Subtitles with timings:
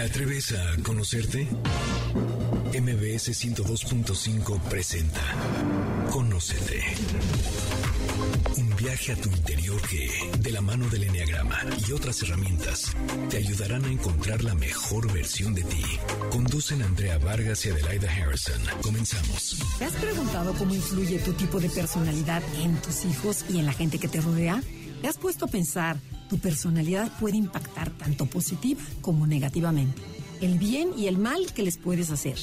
[0.00, 1.46] ¿Te atreves a conocerte?
[2.72, 5.20] MBS 102.5 presenta
[6.10, 6.82] Conócete.
[8.56, 12.96] Un viaje a tu interior que, de la mano del Enneagrama y otras herramientas,
[13.28, 15.84] te ayudarán a encontrar la mejor versión de ti.
[16.30, 18.62] Conducen Andrea Vargas y Adelaida Harrison.
[18.80, 19.58] Comenzamos.
[19.78, 23.74] ¿Te has preguntado cómo influye tu tipo de personalidad en tus hijos y en la
[23.74, 24.62] gente que te rodea?
[25.02, 25.98] ¿Te has puesto a pensar,
[26.30, 30.00] tu personalidad puede impactar tanto positiva como negativamente?
[30.40, 32.38] El bien y el mal que les puedes hacer.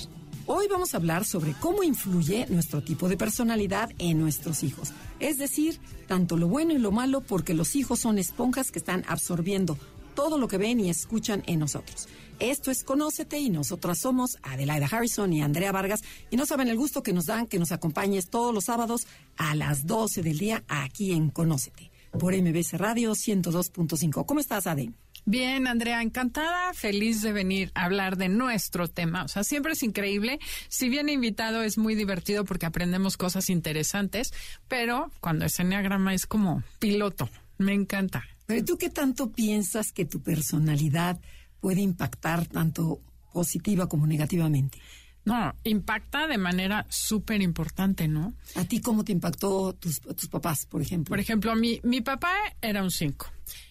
[0.45, 4.91] Hoy vamos a hablar sobre cómo influye nuestro tipo de personalidad en nuestros hijos.
[5.19, 9.03] Es decir, tanto lo bueno y lo malo porque los hijos son esponjas que están
[9.07, 9.77] absorbiendo
[10.15, 12.09] todo lo que ven y escuchan en nosotros.
[12.39, 16.77] Esto es Conócete y nosotras somos Adelaida Harrison y Andrea Vargas y no saben el
[16.77, 19.07] gusto que nos dan que nos acompañes todos los sábados
[19.37, 24.25] a las 12 del día aquí en Conócete por MBC Radio 102.5.
[24.25, 24.91] ¿Cómo estás, Ade?
[25.25, 29.23] Bien, Andrea, encantada, feliz de venir a hablar de nuestro tema.
[29.23, 30.39] O sea, siempre es increíble.
[30.69, 34.31] Si bien invitado es muy divertido porque aprendemos cosas interesantes,
[34.67, 37.29] pero cuando es enneagrama es como piloto.
[37.57, 38.23] Me encanta.
[38.45, 41.19] Pero ¿tú qué tanto piensas que tu personalidad
[41.59, 43.01] puede impactar tanto
[43.33, 44.79] positiva como negativamente?
[45.27, 48.33] No, impacta de manera súper importante, ¿no?
[48.55, 51.09] ¿A ti cómo te impactó tus, tus papás, por ejemplo?
[51.09, 53.27] Por ejemplo, mi, mi papá era un 5.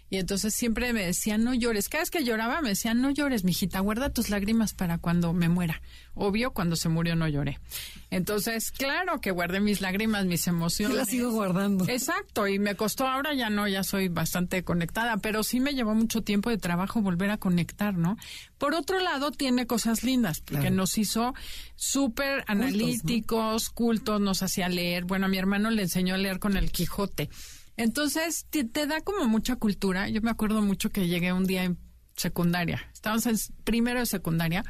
[0.09, 1.89] Y entonces siempre me decían, no llores.
[1.89, 5.49] Cada vez que lloraba me decían, no llores, mijita, guarda tus lágrimas para cuando me
[5.49, 5.83] muera.
[6.15, 7.59] Obvio, cuando se murió no lloré.
[8.11, 10.97] Entonces, claro que guardé mis lágrimas, mis emociones.
[10.97, 11.89] Las sigo guardando.
[11.89, 15.95] Exacto, y me costó, ahora ya no, ya soy bastante conectada, pero sí me llevó
[15.95, 18.17] mucho tiempo de trabajo volver a conectar, ¿no?
[18.59, 21.35] Por otro lado, tiene cosas lindas, porque nos hizo
[21.75, 25.05] súper analíticos, cultos, nos hacía leer.
[25.05, 27.29] Bueno, a mi hermano le enseñó a leer con el Quijote.
[27.77, 30.09] Entonces, te, da como mucha cultura.
[30.09, 31.79] Yo me acuerdo mucho que llegué un día en
[32.17, 32.89] secundaria.
[32.93, 34.65] Estábamos en primero de secundaria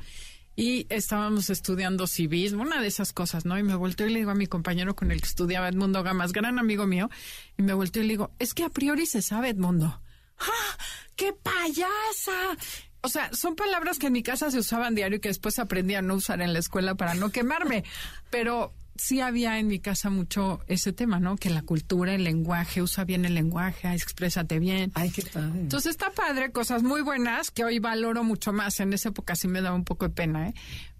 [0.56, 3.58] y estábamos estudiando civismo, una de esas cosas, ¿no?
[3.58, 6.32] Y me volteó y le digo a mi compañero con el que estudiaba Edmundo Gamas,
[6.32, 7.10] gran amigo mío,
[7.58, 10.00] y me volteó y le digo, es que a priori se sabe Edmundo.
[10.38, 10.78] ¡Ah!
[11.14, 12.56] ¡Qué payasa!
[13.02, 15.94] O sea, son palabras que en mi casa se usaban diario y que después aprendí
[15.94, 17.84] a no usar en la escuela para no quemarme.
[18.30, 21.36] Pero sí había en mi casa mucho ese tema, ¿no?
[21.36, 24.92] Que la cultura, el lenguaje, usa bien el lenguaje, exprésate bien.
[24.94, 25.60] Ay, qué padre.
[25.60, 28.80] Entonces está padre, cosas muy buenas que hoy valoro mucho más.
[28.80, 30.54] En esa época sí me daba un poco de pena, ¿eh?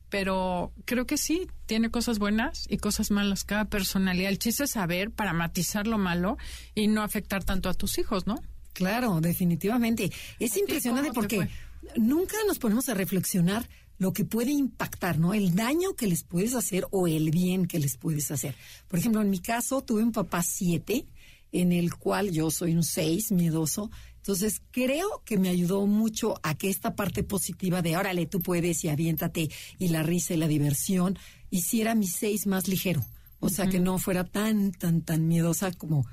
[0.09, 3.45] Pero creo que sí, tiene cosas buenas y cosas malas.
[3.45, 4.31] Cada personalidad.
[4.31, 6.39] El chiste es saber para matizar lo malo
[6.75, 8.37] y no afectar tanto a tus hijos, ¿no?
[8.73, 10.13] Claro, definitivamente.
[10.39, 11.49] Es impresionante porque
[11.97, 13.69] nunca nos ponemos a reflexionar
[13.99, 15.35] lo que puede impactar, ¿no?
[15.35, 18.55] El daño que les puedes hacer o el bien que les puedes hacer.
[18.89, 21.07] Por ejemplo, en mi caso tuve un papá siete,
[21.53, 23.91] en el cual yo soy un seis, miedoso.
[24.17, 28.85] Entonces, creo que me ayudó mucho a que esta parte positiva de órale, tú puedes
[28.85, 29.49] y aviéntate
[29.79, 31.19] y la risa y la diversión
[31.51, 33.05] hiciera mi seis más ligero.
[33.39, 36.07] O sea, que no fuera tan, tan, tan miedosa como,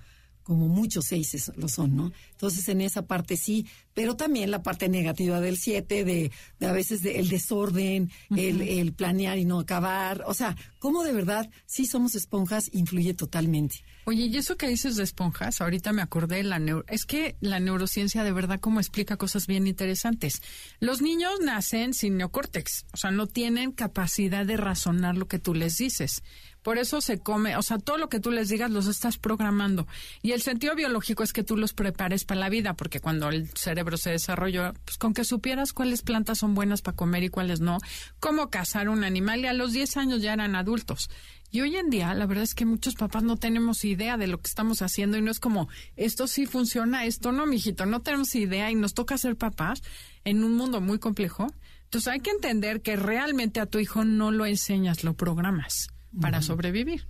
[0.43, 2.11] como muchos seises lo son, ¿no?
[2.31, 6.71] Entonces, en esa parte sí, pero también la parte negativa del siete, de, de a
[6.71, 8.39] veces de, el desorden, uh -huh.
[8.39, 13.13] el, el, planear y no acabar, o sea, cómo de verdad sí somos esponjas influye
[13.13, 13.77] totalmente.
[14.05, 17.61] Oye, y eso que dices de esponjas, ahorita me acordé, la neuro, es que la
[17.61, 20.41] neurociencia de verdad como explica cosas bien interesantes.
[20.79, 25.53] Los niños nacen sin neocórtex, o sea, no tienen capacidad de razonar lo que tú
[25.53, 26.21] les dices.
[26.63, 29.85] Por eso se come, o sea, todo lo que tú les digas los estás programando.
[30.21, 33.49] Y el sentido biológico es que tú los prepares para la vida, porque cuando el
[33.49, 37.59] cerebro se desarrolló, pues con que supieras cuáles plantas son buenas para comer y cuáles
[37.59, 37.79] no,
[38.21, 41.09] cómo cazar un animal, y a los 10 años ya eran adultos.
[41.51, 44.39] Y hoy en día, la verdad es que muchos papás no tenemos idea de lo
[44.39, 48.33] que estamos haciendo y no es como, esto sí funciona, esto no, mijito, no tenemos
[48.35, 49.83] idea y nos toca ser papás
[50.23, 51.53] en un mundo muy complejo.
[51.83, 56.39] Entonces hay que entender que realmente a tu hijo no lo enseñas, lo programas para
[56.39, 56.45] uh -huh.
[56.45, 57.07] sobrevivir.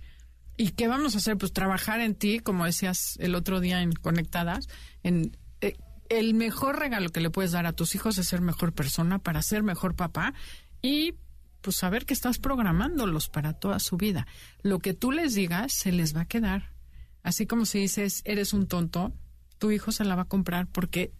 [0.56, 1.36] ¿Y qué vamos a hacer?
[1.36, 4.68] Pues trabajar en ti, como decías el otro día en Conectadas,
[5.02, 5.76] en eh,
[6.08, 9.42] el mejor regalo que le puedes dar a tus hijos es ser mejor persona para
[9.42, 10.34] ser mejor papá
[10.80, 11.14] y
[11.60, 14.26] pues saber que estás programándolos para toda su vida.
[14.62, 16.74] Lo que tú les digas se les va a quedar.
[17.22, 19.14] Así como si dices, eres un tonto,
[19.58, 21.12] tu hijo se la va a comprar porque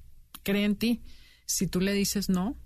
[0.43, 1.03] cree en ti.
[1.47, 2.57] Si tú le dices no,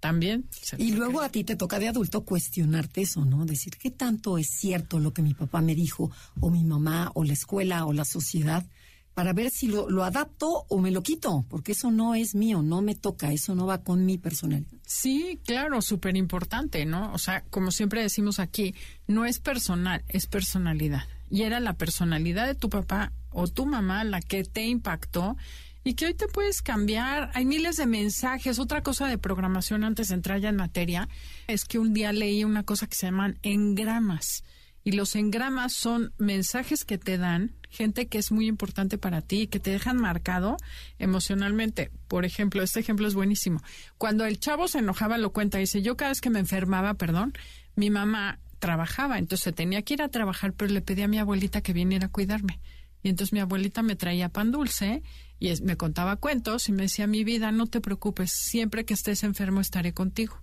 [0.00, 0.48] también.
[0.78, 3.44] y luego a ti te toca de adulto cuestionarte eso, ¿no?
[3.44, 6.10] Decir, ¿qué tanto es cierto lo que mi papá me dijo,
[6.40, 8.66] o mi mamá, o la escuela, o la sociedad?
[9.14, 12.62] Para ver si lo, lo adapto o me lo quito, porque eso no es mío,
[12.62, 14.70] no me toca, eso no va con mi personalidad.
[14.86, 17.12] Sí, claro, súper importante, ¿no?
[17.12, 18.74] O sea, como siempre decimos aquí,
[19.06, 21.02] no es personal, es personalidad.
[21.28, 25.36] Y era la personalidad de tu papá o tu mamá la que te impactó
[25.82, 27.30] y que hoy te puedes cambiar.
[27.34, 28.58] Hay miles de mensajes.
[28.58, 31.08] Otra cosa de programación antes de entrar ya en materia
[31.46, 34.44] es que un día leí una cosa que se llaman engramas.
[34.82, 39.46] Y los engramas son mensajes que te dan gente que es muy importante para ti,
[39.46, 40.56] que te dejan marcado
[40.98, 41.90] emocionalmente.
[42.08, 43.62] Por ejemplo, este ejemplo es buenísimo.
[43.98, 47.34] Cuando el chavo se enojaba, lo cuenta, dice, yo cada vez que me enfermaba, perdón,
[47.76, 51.60] mi mamá trabajaba, entonces tenía que ir a trabajar, pero le pedí a mi abuelita
[51.60, 52.58] que viniera a cuidarme.
[53.02, 55.02] Y entonces mi abuelita me traía pan dulce
[55.40, 59.24] y me contaba cuentos y me decía, mi vida, no te preocupes, siempre que estés
[59.24, 60.40] enfermo estaré contigo.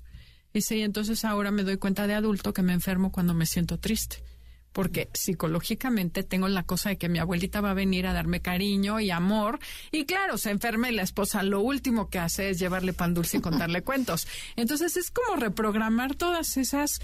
[0.54, 4.24] Y entonces ahora me doy cuenta de adulto que me enfermo cuando me siento triste.
[4.72, 9.00] Porque psicológicamente tengo la cosa de que mi abuelita va a venir a darme cariño
[9.00, 9.60] y amor.
[9.92, 13.38] Y claro, se enferma y la esposa lo último que hace es llevarle pan dulce
[13.38, 14.28] y contarle cuentos.
[14.56, 17.00] Entonces es como reprogramar todas esas,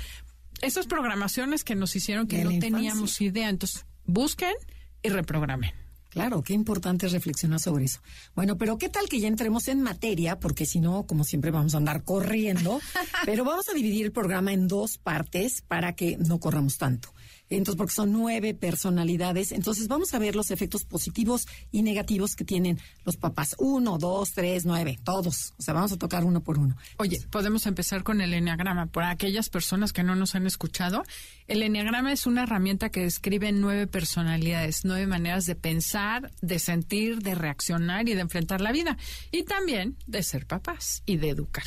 [0.61, 3.49] esas programaciones que nos hicieron que no teníamos idea.
[3.49, 4.53] Entonces busquen
[5.01, 5.82] y reprogramen.
[6.13, 7.99] Claro, qué importante reflexionar sobre eso.
[8.35, 11.73] Bueno, pero qué tal que ya entremos en materia, porque si no, como siempre, vamos
[11.73, 12.79] a andar corriendo.
[13.25, 17.09] pero vamos a dividir el programa en dos partes para que no corramos tanto
[17.57, 19.51] entonces porque son nueve personalidades.
[19.51, 23.55] Entonces vamos a ver los efectos positivos y negativos que tienen los papás.
[23.59, 25.53] Uno, dos, tres, nueve, todos.
[25.57, 26.75] O sea, vamos a tocar uno por uno.
[26.97, 28.87] Oye, podemos empezar con el enneagrama.
[28.87, 31.03] Por aquellas personas que no nos han escuchado,
[31.47, 37.19] el enneagrama es una herramienta que describe nueve personalidades, nueve maneras de pensar, de sentir,
[37.19, 38.97] de reaccionar y de enfrentar la vida.
[39.31, 41.63] Y también de ser papás y de educar.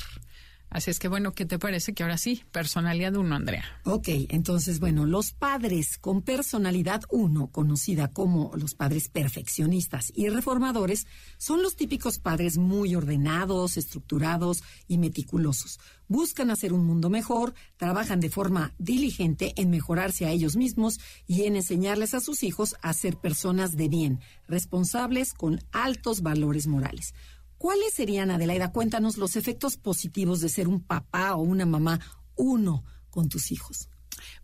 [0.76, 3.64] Así es que bueno, ¿qué te parece que ahora sí, personalidad uno, Andrea?
[3.84, 11.06] Ok, entonces bueno, los padres con personalidad uno, conocida como los padres perfeccionistas y reformadores,
[11.38, 15.80] son los típicos padres muy ordenados, estructurados y meticulosos.
[16.08, 21.44] Buscan hacer un mundo mejor, trabajan de forma diligente en mejorarse a ellos mismos y
[21.44, 27.14] en enseñarles a sus hijos a ser personas de bien, responsables con altos valores morales.
[27.58, 28.72] ¿Cuáles serían, Adelaida?
[28.72, 32.00] Cuéntanos los efectos positivos de ser un papá o una mamá
[32.34, 33.88] uno con tus hijos.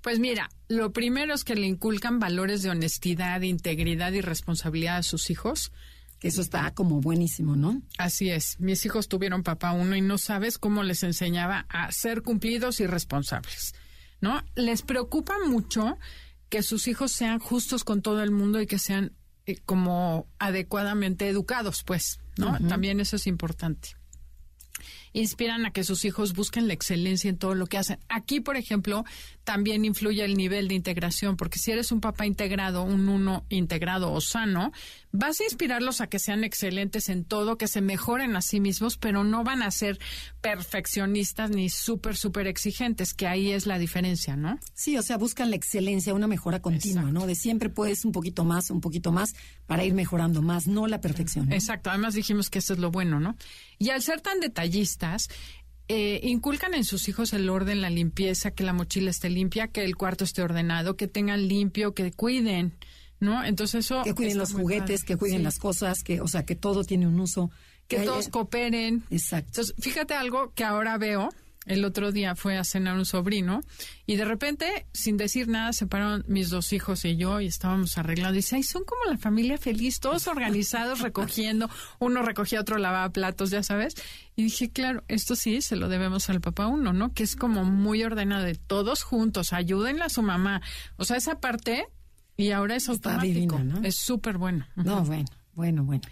[0.00, 5.02] Pues mira, lo primero es que le inculcan valores de honestidad, integridad y responsabilidad a
[5.02, 5.72] sus hijos.
[6.18, 7.82] Que eso está como buenísimo, ¿no?
[7.98, 8.60] Así es.
[8.60, 12.86] Mis hijos tuvieron papá uno y no sabes cómo les enseñaba a ser cumplidos y
[12.86, 13.74] responsables,
[14.20, 14.40] ¿no?
[14.54, 15.98] Les preocupa mucho
[16.48, 19.16] que sus hijos sean justos con todo el mundo y que sean
[19.46, 22.58] eh, como adecuadamente educados, pues, ¿no?
[22.68, 23.96] También eso es importante.
[25.12, 27.98] Inspiran a que sus hijos busquen la excelencia en todo lo que hacen.
[28.08, 29.04] Aquí, por ejemplo,
[29.44, 34.12] también influye el nivel de integración, porque si eres un papá integrado, un uno integrado
[34.12, 34.72] o sano,
[35.12, 38.96] vas a inspirarlos a que sean excelentes en todo, que se mejoren a sí mismos,
[38.96, 39.98] pero no van a ser
[40.40, 44.58] perfeccionistas ni súper, súper exigentes, que ahí es la diferencia, ¿no?
[44.74, 47.26] Sí, o sea, buscan la excelencia, una mejora continua, ¿no?
[47.26, 49.34] De siempre puedes un poquito más, un poquito más,
[49.66, 51.52] para ir mejorando más, no la perfección.
[51.52, 53.36] Exacto, además dijimos que eso es lo bueno, ¿no?
[53.78, 55.28] Y al ser tan detallistas,
[55.88, 59.84] eh, inculcan en sus hijos el orden, la limpieza, que la mochila esté limpia, que
[59.84, 62.72] el cuarto esté ordenado, que tengan limpio, que cuiden,
[63.22, 63.44] ¿no?
[63.44, 64.02] Entonces eso...
[64.02, 67.18] Que cuiden los juguetes, que cuiden las cosas, que, o sea, que todo tiene un
[67.20, 67.50] uso.
[67.88, 69.04] Que, todos cooperen.
[69.10, 69.48] Exacto.
[69.48, 71.30] Entonces, fíjate algo que ahora veo,
[71.66, 73.60] el otro día fue a cenar un sobrino
[74.06, 77.96] y de repente, sin decir nada, se pararon mis dos hijos y yo y estábamos
[77.98, 78.34] arreglando.
[78.34, 81.70] Y dice, ay, son como la familia feliz, todos organizados, recogiendo.
[82.00, 83.94] Uno recogía, otro lavaba platos, ya sabes.
[84.34, 87.12] Y dije, claro, esto sí se lo debemos al papá uno, ¿no?
[87.12, 90.62] Que es como muy ordenado de todos juntos, ayúdenle a su mamá.
[90.96, 91.86] O sea, esa parte,
[92.36, 93.58] y ahora es automático.
[93.58, 93.82] ¿no?
[93.82, 94.66] Es súper bueno.
[94.76, 96.02] No, bueno, bueno, bueno.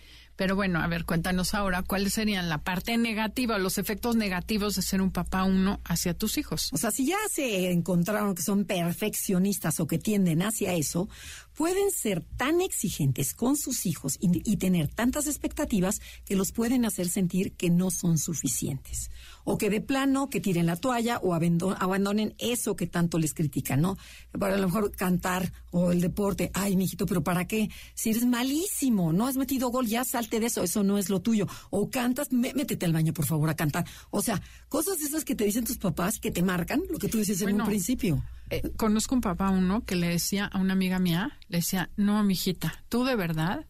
[0.41, 4.81] Pero bueno, a ver, cuéntanos ahora cuáles serían la parte negativa, los efectos negativos de
[4.81, 6.71] ser un papá uno hacia tus hijos.
[6.73, 11.11] O sea, si ya se encontraron que son perfeccionistas o que tienden hacia eso,
[11.55, 17.11] pueden ser tan exigentes con sus hijos y, tener tantas expectativas que los pueden hacer
[17.11, 19.11] sentir que no son suficientes.
[19.44, 23.80] O que de plano que tiren la toalla o abandonen eso que tanto les critican,
[23.80, 23.97] ¿no?
[24.38, 27.70] Para a lo mejor cantar o el deporte, ay, mijito, pero ¿para qué?
[27.94, 31.20] Si eres malísimo, no has metido gol, ya salte de eso, eso no es lo
[31.20, 31.47] tuyo.
[31.70, 33.85] O cantas, métete al baño, por favor, a cantar.
[34.11, 37.18] O sea, cosas esas que te dicen tus papás que te marcan lo que tú
[37.18, 38.23] dices en un principio.
[38.50, 42.23] Eh, conozco un papá uno que le decía a una amiga mía, le decía, no,
[42.25, 43.66] mijita, tú de verdad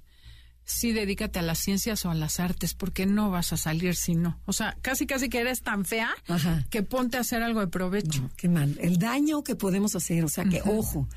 [0.71, 4.15] sí dedícate a las ciencias o a las artes, porque no vas a salir si
[4.15, 4.39] no.
[4.47, 6.11] O sea, casi casi que eres tan fea
[6.71, 8.31] que ponte a hacer algo de provecho.
[8.37, 8.79] qué mal.
[8.81, 11.09] El daño que podemos hacer, o sea, que ojo.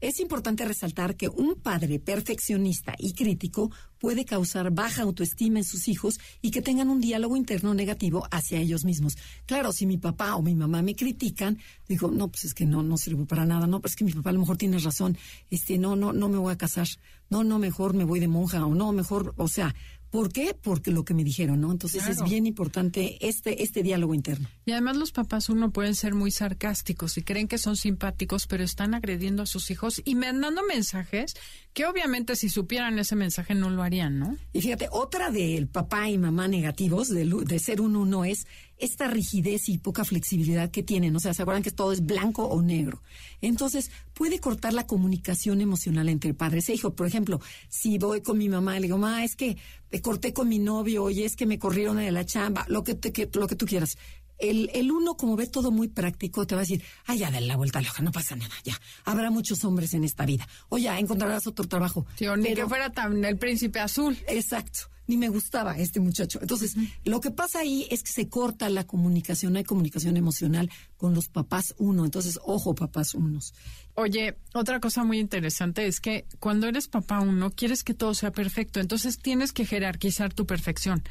[0.00, 5.88] Es importante resaltar que un padre perfeccionista y crítico puede causar baja autoestima en sus
[5.88, 9.16] hijos y que tengan un diálogo interno negativo hacia ellos mismos.
[9.46, 12.82] Claro, si mi papá o mi mamá me critican, digo, no, pues es que no,
[12.82, 15.16] no sirvo para nada, no, pues es que mi papá a lo mejor tiene razón,
[15.50, 16.88] este, no, no, no me voy a casar,
[17.30, 19.74] no, no, mejor me voy de monja o no, mejor, o sea,
[20.10, 20.56] ¿Por qué?
[20.60, 21.72] Porque lo que me dijeron, ¿no?
[21.72, 24.48] Entonces es bien importante este, este diálogo interno.
[24.64, 28.64] Y además los papás, uno, pueden ser muy sarcásticos y creen que son simpáticos, pero
[28.64, 31.34] están agrediendo a sus hijos y mandando mensajes
[31.72, 34.36] que obviamente si supieran ese mensaje no lo harían, ¿no?
[34.52, 38.46] Y fíjate, otra del papá y mamá negativos de, de ser un uno es
[38.78, 41.14] esta rigidez y poca flexibilidad que tienen.
[41.16, 43.02] O sea, se acuerdan que todo es blanco o negro.
[43.40, 46.94] Entonces, puede cortar la comunicación emocional entre padres e hijos.
[46.94, 49.56] Por ejemplo, si voy con mi mamá y le digo, mamá, es que
[49.88, 52.94] te corté con mi novio, oye, es que me corrieron de la chamba, lo que,
[52.94, 53.96] te, lo que tú quieras.
[54.38, 57.46] El, el, uno, como ve todo muy práctico, te va a decir, ay, ya, dale
[57.46, 58.78] la vuelta loja, no pasa nada, ya.
[59.06, 60.46] Habrá muchos hombres en esta vida.
[60.68, 62.06] O ya, encontrarás otro trabajo.
[62.16, 64.18] Sí, ni que fuera tan el príncipe azul.
[64.28, 66.38] Exacto ni me gustaba este muchacho.
[66.40, 71.14] Entonces, lo que pasa ahí es que se corta la comunicación, hay comunicación emocional con
[71.14, 72.04] los papás uno.
[72.04, 73.54] Entonces, ojo, papás unos.
[73.94, 78.32] Oye, otra cosa muy interesante es que cuando eres papá uno, quieres que todo sea
[78.32, 78.80] perfecto.
[78.80, 81.02] Entonces, tienes que jerarquizar tu perfección.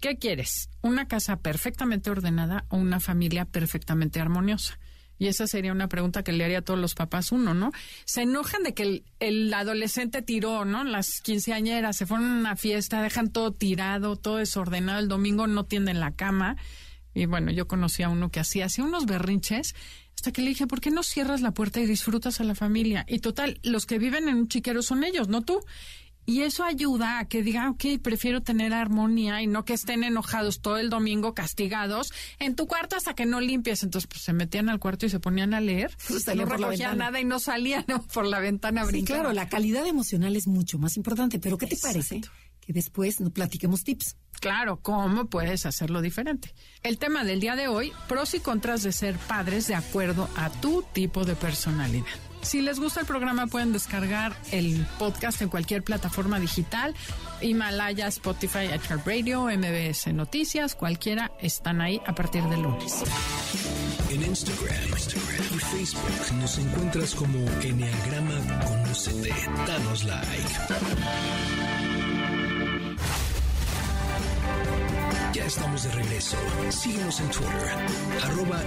[0.00, 0.70] ¿Qué quieres?
[0.80, 4.78] ¿Una casa perfectamente ordenada o una familia perfectamente armoniosa?
[5.20, 7.72] Y esa sería una pregunta que le haría a todos los papás uno, ¿no?
[8.06, 10.82] Se enojan de que el, adolescente tiró, ¿no?
[10.82, 15.64] Las quinceañeras se fueron a una fiesta, dejan todo tirado, todo desordenado, el domingo no
[15.64, 16.56] tienden la cama.
[17.12, 19.74] Y bueno, yo conocí a uno que hacía, hacía unos berrinches
[20.16, 23.04] hasta que le dije, ¿por qué no cierras la puerta y disfrutas a la familia?
[23.06, 25.60] Y total, los que viven en un chiquero son ellos, no tú.
[26.26, 30.60] Y eso ayuda a que digan, ok, prefiero tener armonía y no que estén enojados
[30.60, 33.82] todo el domingo, castigados, en tu cuarto hasta que no limpies.
[33.82, 35.96] Entonces, pues se metían al cuarto y se ponían a leer.
[36.06, 39.86] Pues, no recogían nada y no salían por la ventana a Sí, claro, la calidad
[39.86, 41.38] emocional es mucho más importante.
[41.38, 42.20] Pero, ¿qué te parece?
[42.60, 44.16] Que después nos platiquemos tips.
[44.40, 46.54] Claro, ¿cómo puedes hacerlo diferente?
[46.82, 50.50] El tema del día de hoy, pros y contras de ser padres de acuerdo a
[50.50, 52.29] tu tipo de personalidad.
[52.42, 56.94] Si les gusta el programa pueden descargar el podcast en cualquier plataforma digital,
[57.40, 58.68] Himalaya, Spotify,
[59.04, 63.02] Radio, MBS Noticias, cualquiera están ahí a partir del lunes.
[64.10, 64.74] En Instagram,
[65.54, 69.32] y Facebook nos encuentras como Enneagrama Conocete.
[69.66, 70.30] Danos like.
[75.32, 76.36] Ya estamos de regreso.
[76.70, 77.86] Síguenos en Twitter,
[78.24, 78.60] arroba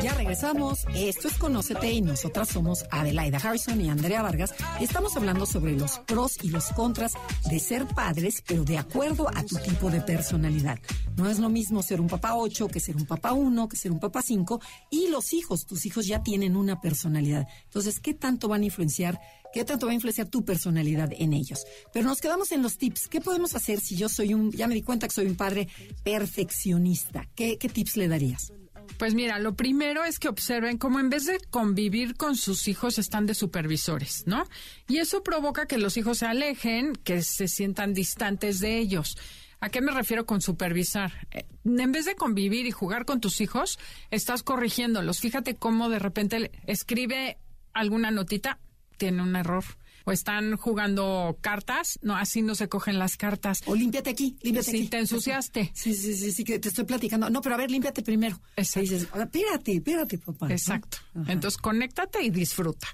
[0.00, 0.86] ya regresamos.
[0.94, 4.54] Esto es Conócete y nosotras somos Adelaida Harrison y Andrea Vargas.
[4.80, 7.12] Estamos hablando sobre los pros y los contras
[7.48, 10.78] de ser padres, pero de acuerdo a tu tipo de personalidad.
[11.16, 13.92] No es lo mismo ser un papá 8 que ser un papá 1, que ser
[13.92, 14.60] un papá 5.
[14.90, 17.46] Y los hijos, tus hijos ya tienen una personalidad.
[17.64, 19.20] Entonces, ¿qué tanto van a influenciar?
[19.52, 21.64] ¿Qué tanto va a influenciar tu personalidad en ellos?
[21.92, 23.08] Pero nos quedamos en los tips.
[23.08, 25.68] ¿Qué podemos hacer si yo soy un, ya me di cuenta que soy un padre
[26.02, 27.28] perfeccionista?
[27.36, 28.52] ¿Qué, qué tips le darías?
[28.98, 32.98] Pues mira, lo primero es que observen cómo en vez de convivir con sus hijos
[32.98, 34.46] están de supervisores, ¿no?
[34.88, 39.16] Y eso provoca que los hijos se alejen, que se sientan distantes de ellos.
[39.60, 41.26] ¿A qué me refiero con supervisar?
[41.30, 43.78] Eh, en vez de convivir y jugar con tus hijos,
[44.10, 45.20] estás corrigiéndolos.
[45.20, 47.38] Fíjate cómo de repente escribe
[47.72, 48.58] alguna notita,
[48.98, 49.64] tiene un error
[50.04, 53.62] o están jugando cartas, no, así no se cogen las cartas.
[53.66, 55.70] O límpiate aquí, límpiate sí, te ensuciaste.
[55.74, 57.30] Sí, sí, sí, sí, que te estoy platicando.
[57.30, 58.40] No, pero a ver, límpiate primero.
[58.56, 58.80] Exacto.
[58.80, 60.50] dices, espérate, espérate, papá.
[60.50, 60.98] Exacto.
[61.26, 62.86] Entonces, conéctate y disfruta.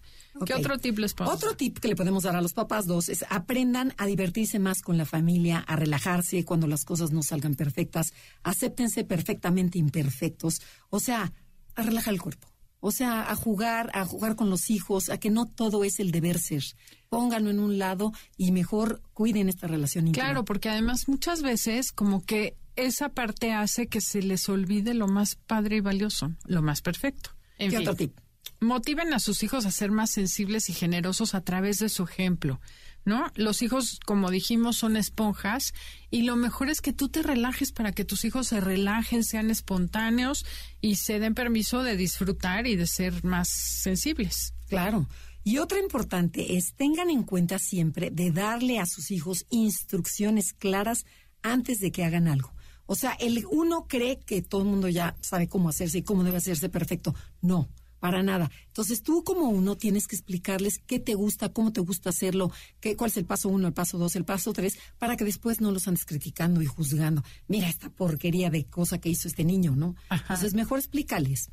[0.47, 3.09] ¿Qué otro tip les podemos Otro tip que le podemos dar a los papás dos
[3.09, 7.57] es aprendan a divertirse más con la familia, a relajarse cuando las cosas no salgan
[7.57, 8.13] perfectas,
[8.43, 11.33] acéptense perfectamente imperfectos, o sea,
[11.75, 12.50] a relajar el cuerpo.
[12.81, 16.11] O sea, a jugar, a jugar con los hijos, a que no todo es el
[16.11, 16.65] deber ser.
[17.09, 20.25] Pónganlo en un lado y mejor cuiden esta relación íntima.
[20.25, 25.09] Claro, porque además muchas veces como que esa parte hace que se les olvide lo
[25.09, 27.31] más padre y valioso, lo más perfecto.
[27.59, 28.19] En ¿Qué otro tip?
[28.61, 32.61] Motiven a sus hijos a ser más sensibles y generosos a través de su ejemplo.
[33.05, 33.31] ¿No?
[33.35, 35.73] Los hijos, como dijimos, son esponjas
[36.11, 39.51] y lo mejor es que tú te relajes para que tus hijos se relajen, sean
[39.51, 40.45] espontáneos
[40.81, 44.55] y se den permiso de disfrutar y de ser más sensibles.
[44.69, 45.09] Claro.
[45.43, 51.07] Y otra importante es tengan en cuenta siempre de darle a sus hijos instrucciones claras
[51.43, 52.53] antes de que hagan algo.
[52.87, 56.25] O sea, el uno cree que todo el mundo ya sabe cómo hacerse y cómo
[56.25, 57.15] debe hacerse perfecto.
[57.41, 57.69] No
[58.01, 58.51] para nada.
[58.67, 62.97] Entonces tú como uno tienes que explicarles qué te gusta, cómo te gusta hacerlo, qué,
[62.97, 65.71] cuál es el paso uno, el paso dos, el paso tres, para que después no
[65.71, 67.23] los andes criticando y juzgando.
[67.47, 69.95] Mira esta porquería de cosa que hizo este niño, ¿no?
[70.11, 71.51] Entonces mejor explícales.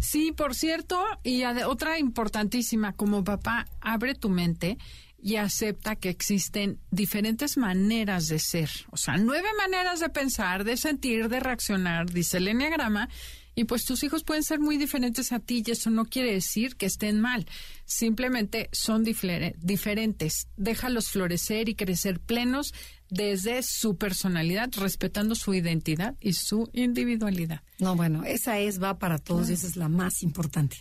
[0.00, 4.78] Sí, por cierto, y otra importantísima, como papá, abre tu mente
[5.20, 10.76] y acepta que existen diferentes maneras de ser, o sea, nueve maneras de pensar, de
[10.76, 13.08] sentir, de reaccionar, dice el enneagrama,
[13.58, 16.76] Y pues tus hijos pueden ser muy diferentes a ti y eso no quiere decir
[16.76, 17.44] que estén mal.
[17.86, 20.46] Simplemente son diferentes.
[20.56, 22.72] Déjalos florecer y crecer plenos
[23.10, 27.62] desde su personalidad, respetando su identidad y su individualidad.
[27.80, 30.76] No, bueno, esa es, va para todos y esa es la más importante.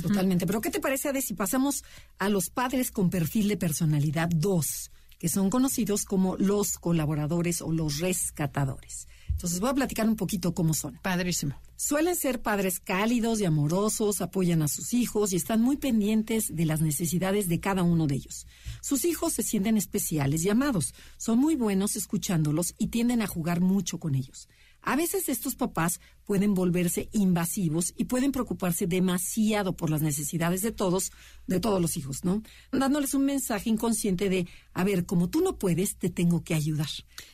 [0.00, 0.46] Totalmente.
[0.46, 1.84] Pero ¿qué te parece, Ade, si pasamos
[2.18, 7.72] a los padres con perfil de personalidad 2, que son conocidos como los colaboradores o
[7.72, 9.06] los rescatadores?
[9.32, 10.98] Entonces voy a platicar un poquito cómo son.
[11.02, 11.60] Padrísimo.
[11.76, 16.64] Suelen ser padres cálidos y amorosos, apoyan a sus hijos y están muy pendientes de
[16.64, 18.46] las necesidades de cada uno de ellos.
[18.80, 23.60] Sus hijos se sienten especiales y amados, son muy buenos escuchándolos y tienden a jugar
[23.60, 24.48] mucho con ellos.
[24.82, 30.72] A veces estos papás pueden volverse invasivos y pueden preocuparse demasiado por las necesidades de
[30.72, 31.12] todos,
[31.46, 32.42] de todos los hijos, ¿no?
[32.72, 36.88] Dándoles un mensaje inconsciente de, a ver, como tú no puedes, te tengo que ayudar.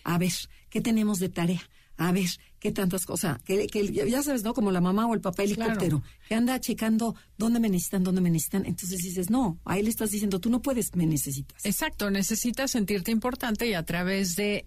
[0.05, 0.33] A ver,
[0.69, 1.63] ¿qué tenemos de tarea?
[1.99, 2.29] A ver
[2.61, 4.55] qué tantas cosas, que, que, ya sabes, ¿no?
[4.55, 8.31] Como la mamá o el papá helicóptero, que anda checando dónde me necesitan, dónde me
[8.31, 8.65] necesitan.
[8.67, 11.65] Entonces dices, no, a él le estás diciendo, tú no puedes, me necesitas.
[11.67, 14.65] Exacto, necesitas sentirte importante y a través de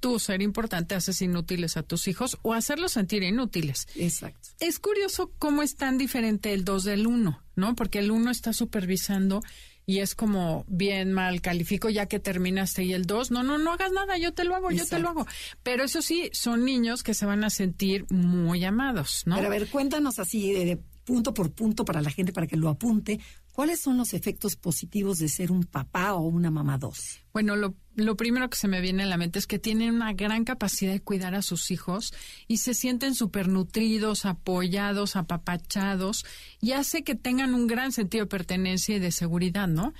[0.00, 3.86] tu ser importante haces inútiles a tus hijos o hacerlos sentir inútiles.
[3.94, 4.48] Exacto.
[4.58, 7.74] Es curioso cómo es tan diferente el 2 del 1, ¿no?
[7.76, 9.42] Porque el 1 está supervisando
[9.86, 13.72] y es como bien mal califico ya que terminaste y el dos, no, no, no
[13.72, 15.26] hagas nada, yo te lo hago, yo te lo hago.
[15.62, 19.36] Pero eso sí, son niños que se van a sentir muy amados, ¿no?
[19.36, 22.68] Pero a ver, cuéntanos así de punto por punto para la gente, para que lo
[22.68, 23.20] apunte,
[23.52, 27.20] ¿Cuáles son los efectos positivos de ser un papá o una mamá dos?
[27.34, 30.14] Bueno, lo, lo, primero que se me viene a la mente es que tienen una
[30.14, 32.14] gran capacidad de cuidar a sus hijos
[32.48, 36.24] y se sienten súper nutridos, apoyados, apapachados
[36.62, 39.92] y hace que tengan un gran sentido de pertenencia y de seguridad, ¿no?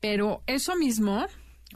[0.00, 1.26] Pero eso mismo,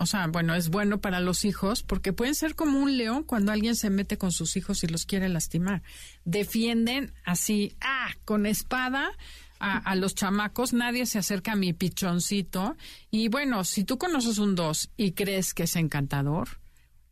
[0.01, 3.53] o sea, bueno, es bueno para los hijos porque pueden ser como un león cuando
[3.53, 5.85] alguien se mete con sus hijos y los quiere lastimar.
[6.25, 9.13] Defienden así, ah, con espada
[9.61, 12.77] a, los chamacos, nadie se acerca a mi pichoncito.
[13.11, 16.61] Y bueno, si tú conoces un dos y crees que es encantador,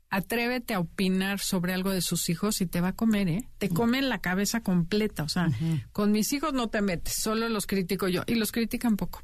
[0.08, 3.48] atrévete a opinar sobre algo de sus hijos y te va a comer, ¿eh?
[3.58, 5.24] Te comen la cabeza completa.
[5.24, 5.50] O sea,
[5.92, 8.22] con mis hijos no te metes, solo los critico yo.
[8.26, 9.22] Y los critican poco.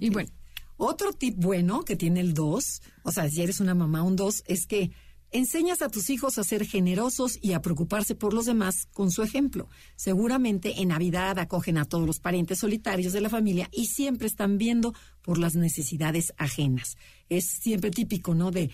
[0.00, 0.30] Y bueno.
[0.78, 4.42] Otro tip bueno que tiene el dos, o sea, si eres una mamá, un dos,
[4.46, 4.90] es que
[5.34, 9.22] Enseñas a tus hijos a ser generosos y a preocuparse por los demás con su
[9.22, 9.66] ejemplo.
[9.96, 14.58] Seguramente en Navidad acogen a todos los parientes solitarios de la familia y siempre están
[14.58, 14.92] viendo
[15.22, 16.98] por las necesidades ajenas.
[17.36, 18.50] Es siempre típico, ¿no?
[18.50, 18.70] De,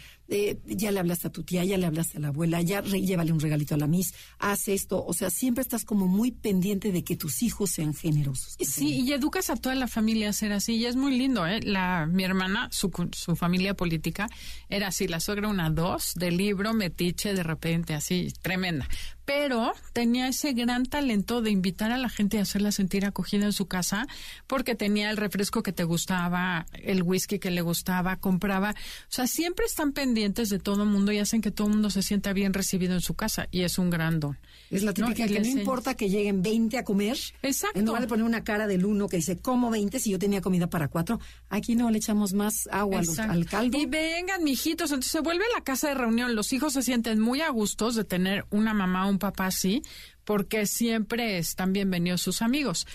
[0.67, 3.41] ya le hablaste a tu tía, ya le hablaste a la abuela, ya llévale un
[3.41, 5.05] regalito a la mis, haz esto.
[5.05, 8.57] O sea, siempre estás como muy pendiente de que tus hijos sean generosos.
[8.61, 10.77] Sí, y educas a toda la familia a ser así.
[10.77, 11.61] Y es muy lindo, ¿eh?
[11.63, 14.29] La, mi hermana, su, su familia política,
[14.69, 18.89] era así, la suegra una dos, de libro, metiche, de repente, así, tremenda
[19.29, 23.53] pero tenía ese gran talento de invitar a la gente a hacerla sentir acogida en
[23.53, 24.07] su casa
[24.47, 28.17] porque tenía el refresco que te gustaba, el whisky que le gustaba,
[28.49, 31.75] compraba, o sea, siempre están pendientes de todo el mundo y hacen que todo el
[31.75, 34.39] mundo se sienta bien recibido en su casa y es un gran don.
[34.71, 37.19] Es la típica que no importa que lleguen 20 a comer.
[37.43, 37.79] Exacto.
[37.79, 40.41] En lugar de poner una cara del uno que dice, como 20 si yo tenía
[40.41, 41.21] comida para cuatro?
[41.51, 43.77] Aquí no le echamos más agua al caldo.
[43.77, 44.91] Y vengan, mijitos.
[44.93, 46.35] Entonces se vuelve la casa de reunión.
[46.35, 49.83] Los hijos se sienten muy a gustos de tener una mamá o un papá así,
[50.25, 52.87] porque siempre están bienvenidos sus amigos.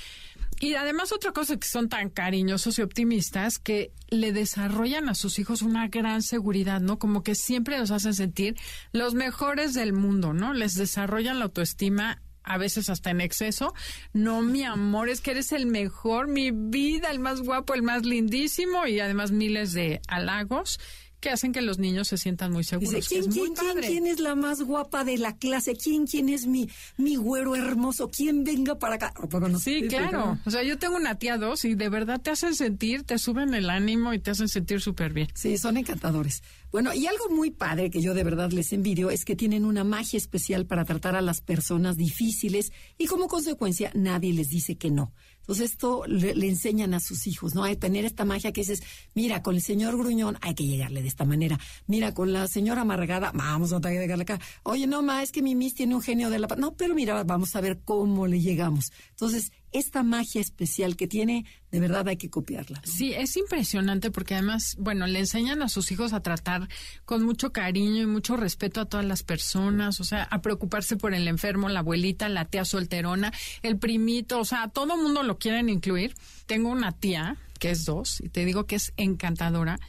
[0.60, 5.40] Y además otra cosa que son tan cariñosos y optimistas que le desarrollan a sus
[5.40, 7.00] hijos una gran seguridad, ¿no?
[7.00, 8.56] Como que siempre los hacen sentir
[8.92, 10.54] los mejores del mundo, ¿no?
[10.54, 13.74] Les desarrollan la autoestima a veces hasta en exceso.
[14.14, 18.06] No, mi amor, es que eres el mejor, mi vida, el más guapo, el más
[18.06, 20.80] lindísimo y además miles de halagos
[21.24, 23.08] que hacen que los niños se sientan muy seguros.
[23.08, 23.32] ¿quién,
[23.80, 25.74] quién, es la más guapa de la clase?
[25.74, 28.10] ¿Quién, quién es mi, mi güero hermoso?
[28.10, 29.14] ¿Quién venga para acá?
[29.58, 30.38] sí, claro.
[30.46, 33.54] O sea, yo tengo una tía dos y de verdad te hacen sentir, te suben
[33.54, 35.30] el ánimo y te hacen sentir súper bien.
[35.34, 36.44] Sí, son encantadores.
[36.74, 39.86] Bueno, y algo muy padre que yo de verdad les envidio es que tienen una
[39.86, 44.92] magia especial para tratar a las personas difíciles y como consecuencia nadie les dice que
[44.92, 45.14] no.
[45.44, 47.66] Entonces esto le, enseñan a sus hijos, ¿no?
[47.66, 48.82] A tener esta magia que dices,
[49.14, 51.60] mira, con el señor gruñón hay que llegarle de esta manera.
[51.86, 54.40] Mira, con la señora amargada, vamos a llegarle acá.
[54.64, 56.48] Oye, no, ma, es que mi Miss tiene un genio de la.
[56.58, 58.94] No, pero mira, vamos a ver cómo le llegamos.
[59.10, 62.82] Entonces, esta magia especial que tiene, de verdad hay que copiarla.
[62.86, 66.70] Sí, es impresionante porque además, bueno, le enseñan a sus hijos a tratar
[67.06, 71.14] con mucho cariño y mucho respeto a todas las personas, o sea, a preocuparse por
[71.14, 73.34] el enfermo, la abuelita, la tía solterona,
[73.64, 76.16] el primito, o sea, a todo mundo lo quieren incluir.
[76.46, 79.80] Tengo una tía que es dos y te digo que es encantadora,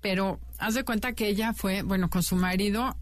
[0.00, 2.96] pero haz de cuenta que ella fue, bueno, con su marido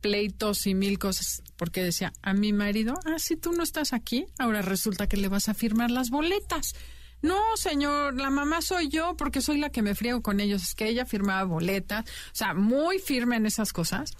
[0.00, 4.26] pleitos y mil cosas, porque decía, a mi marido, ah, si tú no estás aquí,
[4.38, 6.74] ahora resulta que le vas a firmar las boletas.
[7.22, 10.62] No, señor, la mamá soy yo porque soy la que me friego con ellos.
[10.62, 14.12] Es que ella firmaba boletas, o sea, muy firme en esas cosas.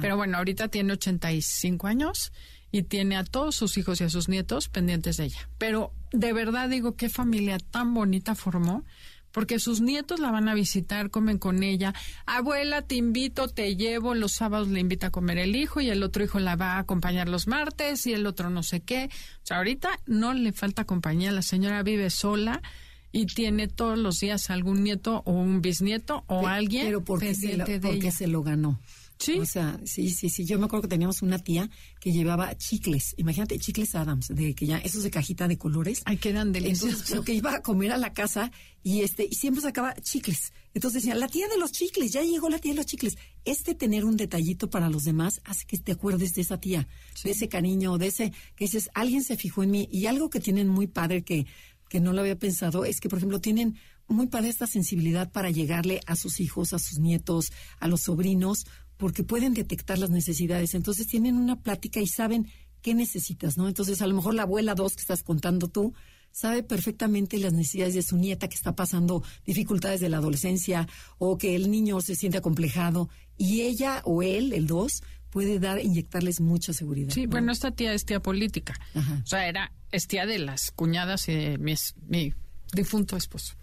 [0.00, 2.32] Pero bueno, ahorita tiene 85 años
[2.70, 5.48] y tiene a todos sus hijos y a sus nietos pendientes de ella.
[5.58, 8.84] Pero de verdad digo, qué familia tan bonita formó
[9.32, 11.94] porque sus nietos la van a visitar, comen con ella.
[12.26, 14.14] Abuela, te invito, te llevo.
[14.14, 16.78] Los sábados le invita a comer el hijo y el otro hijo la va a
[16.78, 19.08] acompañar los martes y el otro no sé qué.
[19.42, 21.32] O sea, ahorita no le falta compañía.
[21.32, 22.62] La señora vive sola
[23.10, 27.56] y tiene todos los días algún nieto o un bisnieto o alguien pero porque se
[27.56, 28.80] lo, porque se lo ganó.
[29.18, 29.38] Sí.
[29.38, 30.44] O sea, sí, sí, sí.
[30.44, 31.70] Yo me acuerdo que teníamos una tía
[32.00, 33.14] que llevaba chicles.
[33.16, 36.02] Imagínate, chicles Adams, de que ya, esos de cajita de colores.
[36.04, 37.00] Ay, quedan deliciosos.
[37.00, 38.50] Entonces, que iba a comer a la casa
[38.82, 40.52] y este, y siempre sacaba chicles.
[40.74, 43.16] Entonces decía, la tía de los chicles, ya llegó la tía de los chicles.
[43.44, 46.88] Este tener un detallito para los demás hace que te acuerdes de esa tía,
[47.22, 49.88] de ese cariño, de ese, que dices, alguien se fijó en mí.
[49.92, 51.46] Y algo que tienen muy padre que,
[51.88, 53.76] que no lo había pensado es que, por ejemplo, tienen
[54.08, 58.66] muy padre esta sensibilidad para llegarle a sus hijos, a sus nietos, a los sobrinos,
[59.02, 60.76] porque pueden detectar las necesidades.
[60.76, 62.46] Entonces tienen una plática y saben
[62.82, 63.66] qué necesitas, ¿no?
[63.66, 65.92] Entonces a lo mejor la abuela dos que estás contando tú
[66.30, 70.86] sabe perfectamente las necesidades de su nieta que está pasando dificultades de la adolescencia
[71.18, 75.80] o que el niño se siente acomplejado y ella o él, el dos, puede dar,
[75.80, 77.12] inyectarles mucha seguridad.
[77.12, 78.78] Sí, bueno, esta tía es tía política.
[78.94, 81.74] O sea, era, es tía de las cuñadas y de mi,
[82.06, 82.34] mi
[82.72, 83.54] difunto esposo.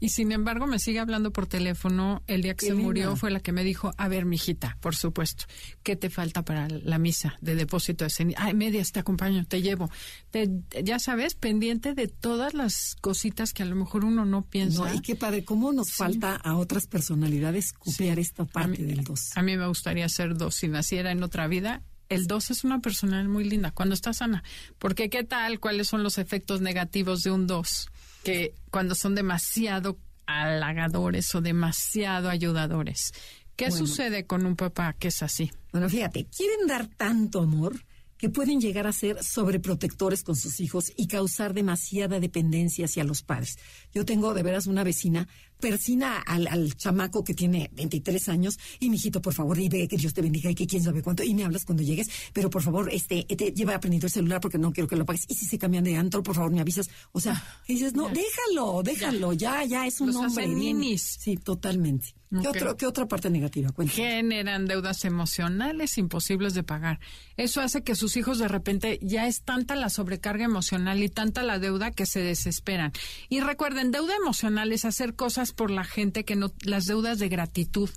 [0.00, 2.22] Y sin embargo, me sigue hablando por teléfono.
[2.26, 5.44] El día que se murió fue la que me dijo, a ver, mijita, por supuesto,
[5.82, 8.42] ¿qué te falta para la misa de depósito de ceniza?
[8.42, 9.90] Ay, medias, te acompaño, te llevo.
[10.30, 10.50] Te,
[10.82, 14.84] ya sabes, pendiente de todas las cositas que a lo mejor uno no piensa.
[14.84, 19.30] No, y qué padre, ¿cómo nos falta a otras personalidades copiar esta parte del dos?
[19.36, 20.56] A mí me gustaría ser dos.
[20.56, 24.42] Si naciera en otra vida, el dos es una personalidad muy linda cuando está sana.
[24.78, 27.88] Porque qué tal, cuáles son los efectos negativos de un dos?
[28.26, 33.12] Que cuando son demasiado halagadores o demasiado ayudadores.
[33.54, 35.52] ¿Qué sucede con un papá que es así?
[35.70, 37.84] Bueno, fíjate, quieren dar tanto amor
[38.18, 43.22] que pueden llegar a ser sobreprotectores con sus hijos y causar demasiada dependencia hacia los
[43.22, 43.58] padres.
[43.94, 45.28] Yo tengo de veras una vecina
[45.60, 49.96] persina al, al, chamaco que tiene 23 años y mijito, por favor, y ve que
[49.96, 52.62] Dios te bendiga y que quién sabe cuánto y me hablas cuando llegues, pero por
[52.62, 55.46] favor, este, te lleva aprendido el celular porque no quiero que lo pagues y si
[55.46, 56.88] se cambian de antro, por favor, me avisas.
[57.12, 60.44] O sea, dices, no, déjalo, déjalo, ya, ya, es un Los hombre.
[60.44, 62.14] Hacen Sí, totalmente.
[62.42, 63.70] ¿Qué, otro, ¿Qué, otra parte negativa?
[63.70, 63.96] Cuéntame.
[63.96, 66.98] Generan deudas emocionales imposibles de pagar.
[67.36, 71.44] Eso hace que sus hijos de repente ya es tanta la sobrecarga emocional y tanta
[71.44, 72.92] la deuda que se desesperan.
[73.28, 77.28] Y recuerden, deuda emocional es hacer cosas por la gente que no, las deudas de
[77.28, 77.90] gratitud,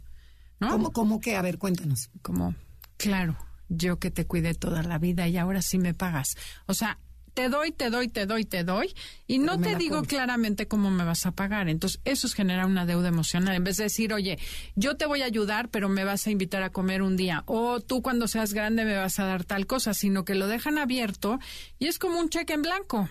[0.60, 0.70] ¿no?
[0.70, 1.36] ¿Cómo, cómo que?
[1.36, 2.10] A ver, cuéntanos.
[2.22, 2.56] Como,
[2.98, 3.38] claro,
[3.70, 6.36] yo que te cuidé toda la vida y ahora sí me pagas.
[6.66, 7.00] O sea,
[7.34, 8.94] te doy, te doy, te doy, te doy,
[9.26, 11.70] y no te digo claramente cómo me vas a pagar.
[11.70, 13.56] Entonces, eso es generar una deuda emocional.
[13.56, 14.38] En vez de decir, oye,
[14.76, 17.80] yo te voy a ayudar, pero me vas a invitar a comer un día, o
[17.80, 21.40] tú cuando seas grande me vas a dar tal cosa, sino que lo dejan abierto
[21.78, 23.08] y es como un cheque en blanco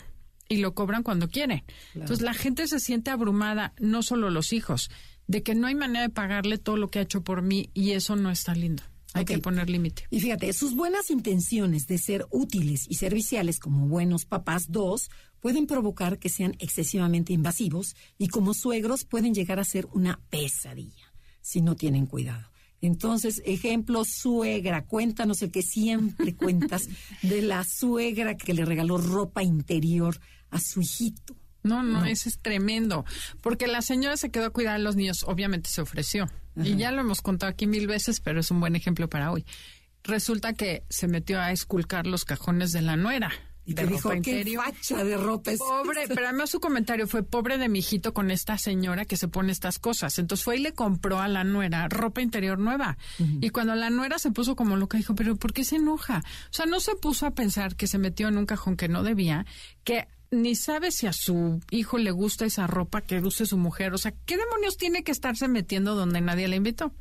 [0.48, 1.64] y lo cobran cuando quieren.
[1.94, 4.90] Entonces, la gente se siente abrumada, no solo los hijos,
[5.26, 7.92] de que no hay manera de pagarle todo lo que ha hecho por mí y
[7.92, 8.82] eso no está lindo.
[9.14, 10.04] Hay que poner límite.
[10.11, 15.66] Y fíjate, sus buenas intenciones de ser útiles y serviciales como buenos papás, dos, pueden
[15.66, 21.62] provocar que sean excesivamente invasivos y como suegros pueden llegar a ser una pesadilla si
[21.62, 22.50] no tienen cuidado.
[22.80, 26.88] Entonces, ejemplo, suegra, cuéntanos el que siempre cuentas
[27.22, 31.37] de la suegra que le regaló ropa interior a su hijito.
[31.62, 33.04] No, no, eso es tremendo,
[33.42, 36.92] porque la señora se quedó a cuidar a los niños, obviamente se ofreció, y ya
[36.92, 39.44] lo hemos contado aquí mil veces, pero es un buen ejemplo para hoy.
[40.04, 43.30] Resulta que se metió a esculcar los cajones de la nuera.
[43.66, 47.58] Y te dijo, qué facha de ropa es Pobre, pero además su comentario fue, pobre
[47.58, 50.18] de mi hijito con esta señora que se pone estas cosas.
[50.18, 52.96] Entonces fue y le compró a la nuera ropa interior nueva.
[53.18, 56.22] Y cuando la nuera se puso como loca, dijo, pero ¿por qué se enoja?
[56.50, 59.02] O sea, no se puso a pensar que se metió en un cajón que no
[59.02, 59.44] debía,
[59.84, 63.95] que ni sabe si a su hijo le gusta esa ropa que use su mujer.
[63.95, 66.93] O sea, ¿qué demonios tiene que estarse metiendo donde nadie le invitó?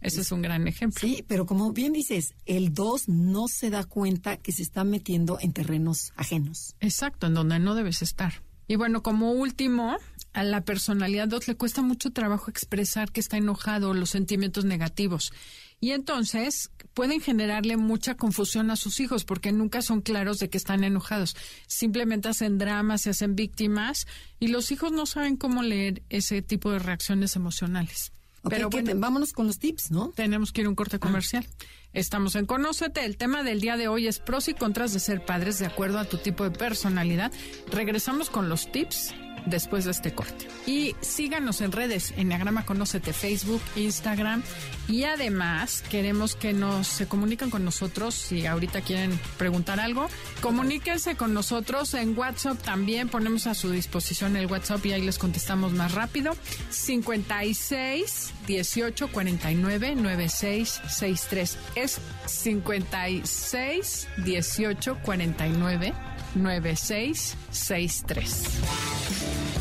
[0.00, 1.00] Ese es un gran ejemplo.
[1.00, 5.38] Sí, pero como bien dices, el 2 no se da cuenta que se está metiendo
[5.40, 6.76] en terrenos ajenos.
[6.80, 8.42] Exacto, en donde no debes estar.
[8.68, 9.96] Y bueno, como último,
[10.32, 14.64] a la personalidad 2 le cuesta mucho trabajo expresar que está enojado o los sentimientos
[14.64, 15.32] negativos.
[15.80, 20.56] Y entonces pueden generarle mucha confusión a sus hijos porque nunca son claros de que
[20.56, 21.36] están enojados.
[21.66, 24.06] Simplemente hacen dramas, se hacen víctimas
[24.40, 28.12] y los hijos no saben cómo leer ese tipo de reacciones emocionales.
[28.48, 30.12] Pero bueno, vámonos con los tips, ¿no?
[30.14, 31.46] Tenemos que ir a un corte comercial.
[31.92, 33.04] Estamos en Conócete.
[33.04, 35.98] El tema del día de hoy es pros y contras de ser padres de acuerdo
[35.98, 37.32] a tu tipo de personalidad.
[37.70, 39.14] Regresamos con los tips
[39.46, 40.48] después de este corte.
[40.66, 44.42] Y síganos en redes, Enneagrama Conócete, Facebook, Instagram.
[44.88, 50.08] Y además queremos que nos se comuniquen con nosotros si ahorita quieren preguntar algo.
[50.40, 53.08] Comuníquense con nosotros en WhatsApp también.
[53.08, 56.36] Ponemos a su disposición el WhatsApp y ahí les contestamos más rápido.
[56.70, 61.58] 56 18 49 96 63.
[61.76, 68.44] Es 56 18 49 9663.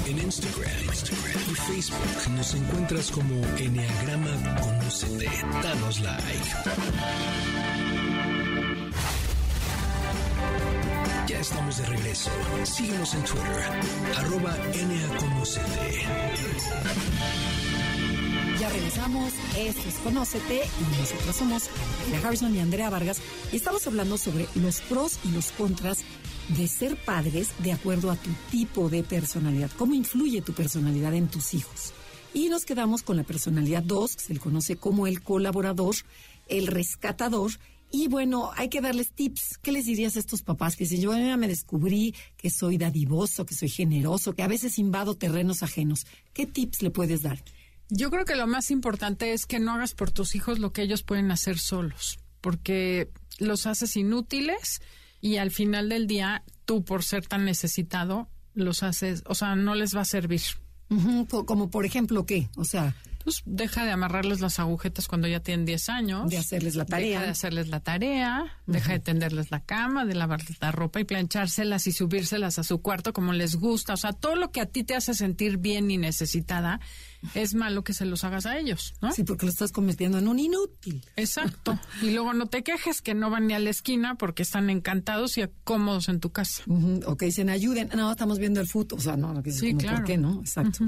[0.07, 0.71] En Instagram,
[1.49, 5.29] y Facebook nos encuentras como Enneagrama Conocete.
[5.63, 6.25] Danos like.
[11.27, 12.29] Ya estamos de regreso.
[12.63, 13.71] Síguenos en Twitter,
[14.17, 14.57] arroba
[15.17, 16.01] Conocete.
[18.59, 21.69] Ya regresamos, esto es Conócete y nosotros somos
[22.23, 23.19] Harrison y Andrea Vargas
[23.51, 26.03] y estamos hablando sobre los pros y los contras
[26.49, 29.71] de ser padres de acuerdo a tu tipo de personalidad.
[29.77, 31.93] ¿Cómo influye tu personalidad en tus hijos?
[32.33, 35.95] Y nos quedamos con la personalidad 2, que se le conoce como el colaborador,
[36.47, 37.51] el rescatador.
[37.91, 39.57] Y bueno, hay que darles tips.
[39.61, 43.55] ¿Qué les dirías a estos papás que si yo me descubrí que soy dadivoso, que
[43.55, 46.05] soy generoso, que a veces invado terrenos ajenos?
[46.33, 47.41] ¿Qué tips le puedes dar?
[47.89, 50.81] Yo creo que lo más importante es que no hagas por tus hijos lo que
[50.81, 54.81] ellos pueden hacer solos, porque los haces inútiles
[55.25, 59.73] y al final del día tú por ser tan necesitado los haces, o sea, no
[59.73, 60.41] les va a servir.
[61.47, 62.47] Como por ejemplo, ¿qué?
[62.57, 62.93] O sea,
[63.25, 66.29] pues deja de amarrarles las agujetas cuando ya tienen 10 años.
[66.29, 67.09] De hacerles la tarea.
[67.09, 71.05] Deja de hacerles la tarea, deja de tenderles la cama, de lavarles la ropa y
[71.05, 73.93] planchárselas y subírselas a su cuarto como les gusta.
[73.93, 76.79] O sea, todo lo que a ti te hace sentir bien y necesitada
[77.33, 79.11] es malo que se los hagas a ellos, ¿no?
[79.11, 81.03] Sí, porque lo estás convirtiendo en un inútil.
[81.15, 81.79] Exacto.
[82.03, 85.39] y luego no te quejes que no van ni a la esquina porque están encantados
[85.39, 86.63] y cómodos en tu casa.
[87.07, 87.89] O que dicen ayuden.
[87.95, 88.99] No, estamos viendo el fútbol.
[88.99, 89.97] O sea, no, no que sí, claro.
[89.97, 90.41] ¿por qué no?
[90.41, 90.85] Exacto.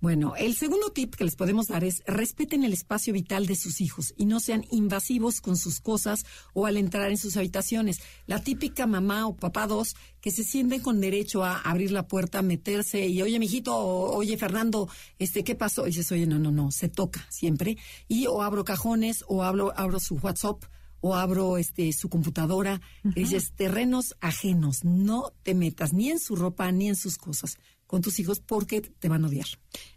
[0.00, 3.80] Bueno, el segundo tip que les podemos dar es respeten el espacio vital de sus
[3.80, 7.98] hijos y no sean invasivos con sus cosas o al entrar en sus habitaciones.
[8.26, 12.42] La típica mamá o papá dos que se sienten con derecho a abrir la puerta,
[12.42, 15.82] meterse y oye, mijito, oye, Fernando, este, ¿qué pasó?
[15.84, 17.76] Y dices, oye, no, no, no, se toca siempre.
[18.06, 20.62] Y o abro cajones o abro, abro su WhatsApp
[21.00, 26.70] o abro este su computadora, dices terrenos ajenos, no te metas ni en su ropa
[26.70, 27.58] ni en sus cosas
[27.88, 29.46] con tus hijos porque te van a odiar.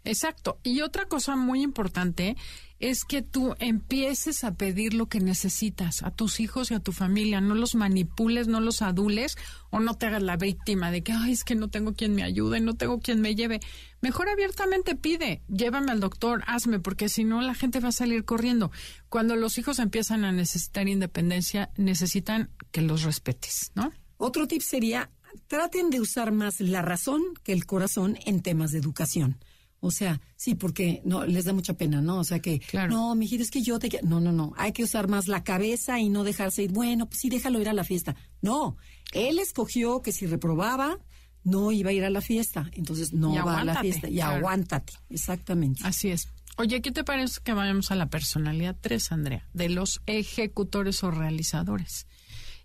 [0.02, 0.58] Exacto.
[0.64, 2.36] Y otra cosa muy importante
[2.80, 6.90] es que tú empieces a pedir lo que necesitas a tus hijos y a tu
[6.92, 7.42] familia.
[7.42, 9.36] No los manipules, no los adules
[9.70, 12.24] o no te hagas la víctima de que, ay, es que no tengo quien me
[12.24, 13.60] ayude, no tengo quien me lleve.
[14.00, 18.24] Mejor abiertamente pide, llévame al doctor, hazme, porque si no la gente va a salir
[18.24, 18.72] corriendo.
[19.10, 23.92] Cuando los hijos empiezan a necesitar independencia, necesitan que los respetes, ¿no?
[24.16, 25.10] Otro tip sería
[25.46, 29.38] traten de usar más la razón que el corazón en temas de educación.
[29.84, 32.20] O sea, sí, porque no les da mucha pena, ¿no?
[32.20, 34.52] O sea que, no, mi es que yo te No, no, no.
[34.56, 36.72] Hay que usar más la cabeza y no dejarse ir.
[36.72, 38.14] Bueno, pues sí, déjalo ir a la fiesta.
[38.40, 38.76] No,
[39.12, 41.00] él escogió que si reprobaba,
[41.42, 42.70] no iba a ir a la fiesta.
[42.74, 44.08] Entonces no va a la fiesta.
[44.08, 44.92] Y aguántate.
[45.10, 45.82] Exactamente.
[45.84, 46.28] Así es.
[46.58, 49.48] Oye, ¿qué te parece que vayamos a la personalidad 3, Andrea?
[49.52, 52.06] De los ejecutores o realizadores.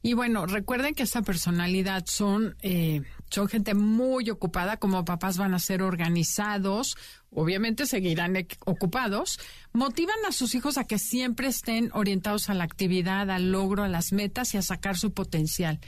[0.01, 5.53] Y bueno, recuerden que esta personalidad son, eh, son gente muy ocupada, como papás van
[5.53, 6.95] a ser organizados,
[7.31, 9.39] obviamente seguirán ocupados,
[9.73, 13.87] motivan a sus hijos a que siempre estén orientados a la actividad, al logro, a
[13.87, 15.79] las metas y a sacar su potencial.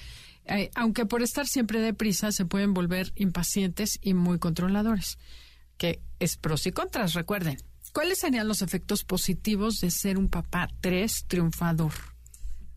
[0.46, 5.20] Eh, aunque por estar siempre deprisa se pueden volver impacientes y muy controladores,
[5.78, 7.58] que es pros y contras, recuerden.
[7.94, 11.94] ¿Cuáles serían los efectos positivos de ser un papá tres triunfador?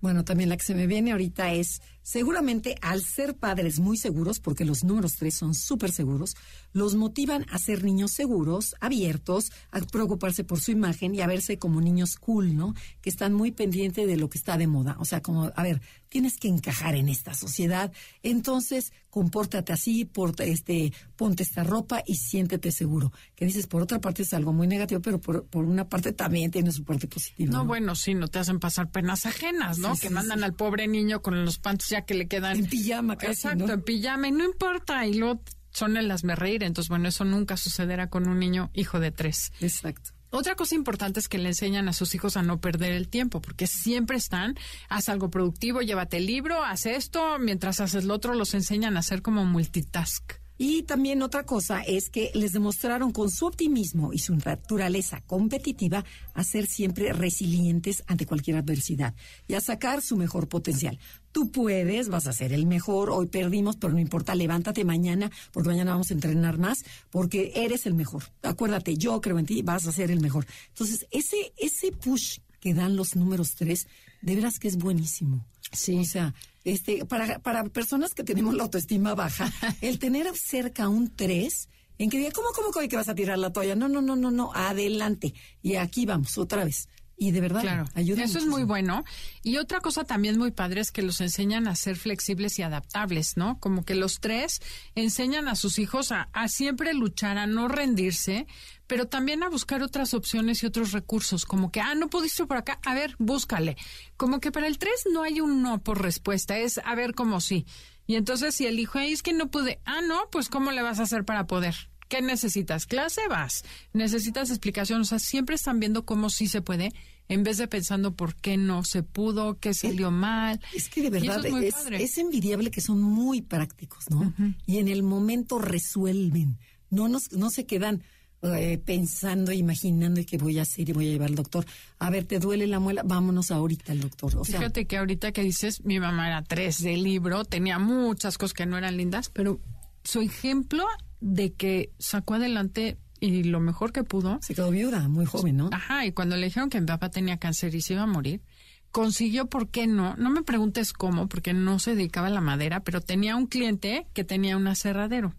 [0.02, 4.40] Bueno, también la que se me viene ahorita es, seguramente al ser padres muy seguros,
[4.40, 6.34] porque los números tres son súper seguros,
[6.72, 11.58] los motivan a ser niños seguros, abiertos, a preocuparse por su imagen y a verse
[11.58, 12.74] como niños cool, ¿no?
[13.00, 14.96] Que están muy pendientes de lo que está de moda.
[14.98, 20.34] O sea, como, a ver, tienes que encajar en esta sociedad, entonces compórtate así, por,
[20.40, 23.12] este, ponte esta ropa y siéntete seguro.
[23.34, 26.72] Que dices, por otra parte es algo muy negativo, pero por, una parte también tiene
[26.72, 27.52] su parte positiva.
[27.52, 29.96] No, bueno, sí, no te hacen pasar penas ajenas, ¿no?
[29.96, 32.58] que mandan al pobre niño con los pantos ya que le quedan.
[32.58, 36.64] En pijama, casi, Exacto, en pijama, y no importa, y luego son el me reír,
[36.64, 39.52] entonces bueno, eso nunca sucederá con un niño hijo de tres.
[39.60, 40.10] Exacto.
[40.30, 43.42] Otra cosa importante es que le enseñan a sus hijos a no perder el tiempo,
[43.42, 44.56] porque siempre están,
[44.88, 49.00] haz algo productivo, llévate el libro, haz esto, mientras haces lo otro, los enseñan a
[49.00, 50.41] hacer como multitask.
[50.64, 56.04] Y también otra cosa es que les demostraron con su optimismo y su naturaleza competitiva
[56.34, 59.12] a ser siempre resilientes ante cualquier adversidad
[59.48, 61.00] y a sacar su mejor potencial.
[61.32, 65.70] Tú puedes, vas a ser el mejor, hoy perdimos, pero no importa, levántate mañana, porque
[65.70, 68.22] mañana vamos a entrenar más, porque eres el mejor.
[68.42, 70.46] Acuérdate, yo creo en ti, vas a ser el mejor.
[70.68, 73.88] Entonces, ese, ese push que dan los números tres,
[74.20, 75.44] de veras que es buenísimo.
[75.72, 75.98] Sí.
[75.98, 81.14] O sea, este, para, para personas que tenemos la autoestima baja, el tener cerca un
[81.14, 83.74] tres, en que diga, ¿cómo, cómo, cómo que vas a tirar la toalla?
[83.74, 85.34] No, no, no, no, no, adelante.
[85.62, 86.88] Y aquí vamos, otra vez.
[87.22, 87.84] Y de verdad, claro.
[87.94, 88.24] ayuda.
[88.24, 89.04] Eso es muy bueno.
[89.44, 93.36] Y otra cosa también muy padre es que los enseñan a ser flexibles y adaptables,
[93.36, 93.60] ¿no?
[93.60, 94.60] Como que los tres
[94.96, 98.48] enseñan a sus hijos a, a siempre luchar, a no rendirse,
[98.88, 102.56] pero también a buscar otras opciones y otros recursos, como que, ah, no pudiste por
[102.56, 103.76] acá, a ver, búscale.
[104.16, 107.40] Como que para el tres no hay un no por respuesta, es a ver cómo
[107.40, 107.66] sí.
[108.08, 110.98] Y entonces si el hijo es que no pude, ah, no, pues ¿cómo le vas
[110.98, 111.88] a hacer para poder?
[112.12, 112.84] ¿Qué necesitas?
[112.84, 113.22] ¿Clase?
[113.26, 113.64] Vas.
[113.94, 115.00] ¿Necesitas explicación?
[115.00, 116.92] O sea, siempre están viendo cómo sí se puede
[117.28, 120.60] en vez de pensando por qué no se pudo, qué salió mal.
[120.74, 124.32] Es que de verdad es, envidiable que son muy prácticos, ¿no?
[124.66, 126.58] Y en el momento resuelven.
[126.90, 128.02] No, nos, no se quedan
[128.42, 131.64] eh, pensando, imaginando y qué voy a hacer y voy a llevar al doctor.
[132.00, 133.02] A ver, ¿te duele la muela?
[133.04, 134.36] Vámonos ahorita al doctor.
[134.36, 138.52] O Fíjate que ahorita que dices, mi mamá era tres de libro, tenía muchas cosas
[138.52, 139.60] que no eran lindas, pero
[140.02, 140.84] su ejemplo
[141.20, 144.40] de que sacó adelante y lo mejor que pudo.
[144.42, 145.70] Se quedó viuda, muy joven, ¿no?
[145.72, 148.42] Ajá, y cuando le dijeron que mi papá tenía cáncer y se iba a morir,
[148.90, 150.16] consiguió, ¿por qué no?
[150.16, 154.08] No me preguntes cómo, porque no se dedicaba a la madera, pero tenía un cliente
[154.12, 155.34] que tenía un aserradero.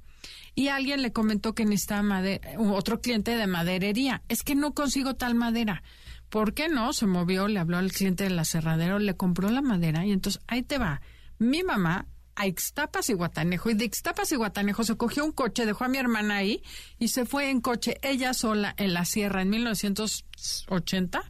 [0.56, 4.22] Y alguien le comentó que necesitaba madera, otro cliente de maderería.
[4.30, 5.84] Es que no consigo tal madera.
[6.30, 6.94] ¿Por qué no?
[6.94, 10.64] Se movió, le habló al cliente del aserradero, le compró la madera y entonces ahí
[10.64, 11.02] te va.
[11.38, 15.66] Mi mamá a Ixtapas y Guatanejo y de Ixtapas y Guatanejo se cogió un coche,
[15.66, 16.62] dejó a mi hermana ahí
[17.00, 21.24] y se fue en coche ella sola en la sierra en 1980.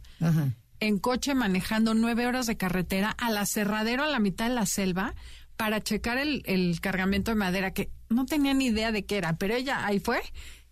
[0.80, 5.14] En coche manejando nueve horas de carretera al aserradero a la mitad de la selva
[5.56, 9.36] para checar el, el cargamento de madera que no tenía ni idea de qué era,
[9.36, 10.20] pero ella ahí fue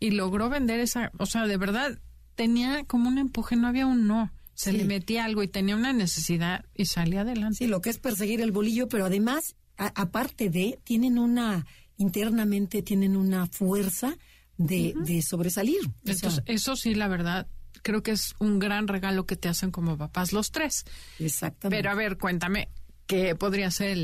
[0.00, 1.98] y logró vender esa, o sea, de verdad
[2.34, 4.32] tenía como un empuje, no había un no.
[4.54, 7.56] Se le metía algo y tenía una necesidad y salía adelante.
[7.58, 13.16] Sí, lo que es perseguir el bolillo, pero además aparte de, tienen una, internamente tienen
[13.16, 14.16] una fuerza
[14.56, 15.80] de, de sobresalir.
[16.04, 17.48] Entonces, eso sí, la verdad,
[17.82, 20.85] creo que es un gran regalo que te hacen como papás los tres.
[21.18, 21.76] Exactamente.
[21.76, 22.68] Pero a ver, cuéntame,
[23.12, 23.98] ¿qué podría ser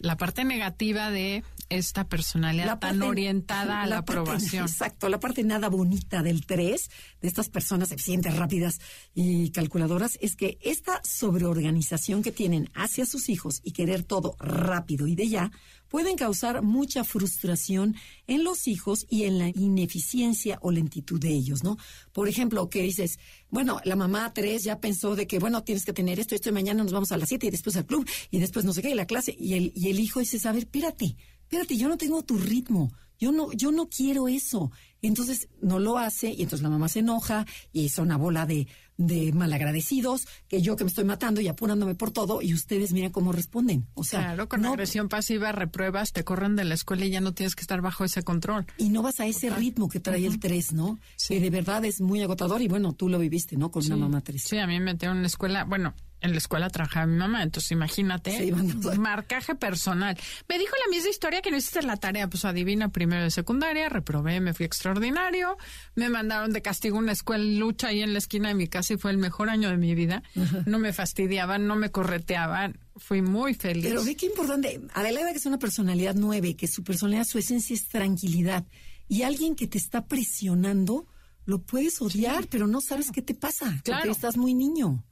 [0.00, 4.66] la parte negativa de esta personalidad tan orientada a la, aprobación.
[4.66, 6.90] exacto, la parte nada bonita del 3,
[7.20, 8.80] de estas personas eficientes, rápidas
[9.14, 15.06] y calculadoras, es que esta sobreorganización que tienen hacia sus hijos y querer todo rápido
[15.06, 15.50] y de ya,
[15.88, 17.96] pueden causar mucha frustración
[18.26, 21.78] en los hijos y en la ineficiencia o lentitud de ellos, ¿no?
[22.12, 23.18] Por ejemplo, que dices,
[23.50, 26.52] bueno, la mamá tres ya pensó de que, bueno, tienes que tener esto, esto y
[26.52, 28.90] mañana nos vamos a las siete y después al club y después no sé qué,
[28.90, 31.96] y la clase, y el, y el hijo dice, a ver, espérate, espérate, yo no
[31.96, 34.70] tengo tu ritmo, yo no, yo no quiero eso.
[35.02, 38.66] Entonces no lo hace y entonces la mamá se enoja y es una bola de,
[38.96, 43.12] de malagradecidos, que yo que me estoy matando y apurándome por todo y ustedes miren
[43.12, 43.86] cómo responden.
[43.94, 47.34] O sea, claro, con agresión pasiva repruebas, te corren de la escuela y ya no
[47.34, 48.66] tienes que estar bajo ese control.
[48.78, 50.98] Y no vas a ese ritmo que trae el 3, ¿no?
[51.16, 51.34] Sí.
[51.34, 53.70] Que de verdad es muy agotador y bueno, tú lo viviste, ¿no?
[53.70, 54.42] Con una mamá 3.
[54.42, 57.42] Sí, a mí me metieron en la escuela, bueno, en la escuela trabajaba mi mamá,
[57.42, 58.52] entonces imagínate,
[58.98, 60.16] marcaje personal.
[60.48, 63.88] Me dijo la misma historia que no hiciste la tarea, pues adivina, primero de secundaria,
[63.88, 65.56] reprobé, me fui extraordinario,
[65.94, 68.94] me mandaron de castigo a una escuela lucha ahí en la esquina de mi casa
[68.94, 70.22] y fue el mejor año de mi vida.
[70.66, 73.86] No me fastidiaban, no me correteaban, fui muy feliz.
[73.86, 77.74] Pero ve qué importante, Adelaida que es una personalidad nueve, que su personalidad, su esencia
[77.74, 78.64] es tranquilidad,
[79.08, 81.06] y alguien que te está presionando,
[81.44, 84.02] lo puedes odiar, pero no sabes qué te pasa, claro.
[84.02, 85.04] porque estás muy niño.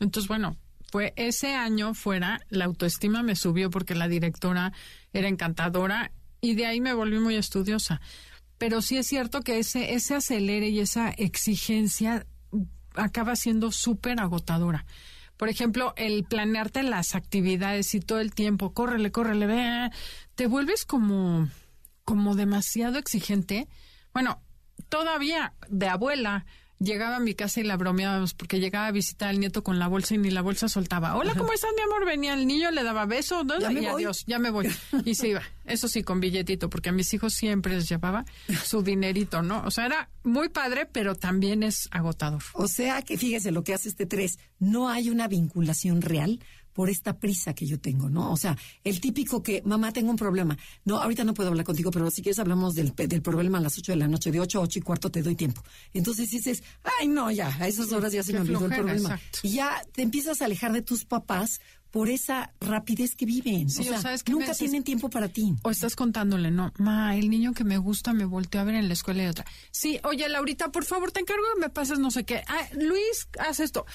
[0.00, 0.56] Entonces, bueno,
[0.90, 4.72] fue ese año fuera, la autoestima me subió porque la directora
[5.12, 6.10] era encantadora
[6.40, 8.00] y de ahí me volví muy estudiosa.
[8.58, 12.26] Pero sí es cierto que ese, ese acelere y esa exigencia
[12.94, 14.84] acaba siendo súper agotadora.
[15.36, 19.90] Por ejemplo, el planearte las actividades y todo el tiempo, córrele, córrele, ve,
[20.34, 21.48] te vuelves como,
[22.04, 23.68] como demasiado exigente.
[24.12, 24.42] Bueno,
[24.88, 26.44] todavía de abuela,
[26.80, 29.86] llegaba a mi casa y la bromeábamos porque llegaba a visitar al nieto con la
[29.86, 31.14] bolsa y ni la bolsa soltaba.
[31.14, 32.06] Hola, ¿cómo estás, mi amor?
[32.06, 33.60] Venía el niño, le daba beso ¿no?
[33.60, 34.68] y adiós, ya me voy.
[35.04, 35.42] Y se iba.
[35.66, 38.24] Eso sí, con billetito, porque a mis hijos siempre les llevaba
[38.64, 39.62] su dinerito, ¿no?
[39.64, 42.42] O sea, era muy padre, pero también es agotador.
[42.54, 46.40] O sea que fíjese lo que hace este tres, no hay una vinculación real
[46.72, 48.32] por esta prisa que yo tengo, ¿no?
[48.32, 50.56] O sea, el típico que, mamá, tengo un problema.
[50.84, 53.76] No, ahorita no puedo hablar contigo, pero si quieres hablamos del, del problema a las
[53.78, 55.62] 8 de la noche, de 8 a 8 y cuarto te doy tiempo.
[55.92, 56.62] Entonces dices,
[57.00, 59.20] ay, no, ya, a esas horas ya se me olvidó el problema.
[59.42, 61.60] Y ya te empiezas a alejar de tus papás
[61.90, 63.66] por esa rapidez que viven.
[63.66, 65.54] o sea, nunca tienen tiempo para ti.
[65.62, 68.88] O estás contándole, no, ma, el niño que me gusta me volteó a ver en
[68.88, 69.44] la escuela y otra.
[69.70, 72.42] Sí, oye, Laurita, por favor, te encargo que me pases no sé qué.
[72.46, 73.86] Ah, Luis, haz esto.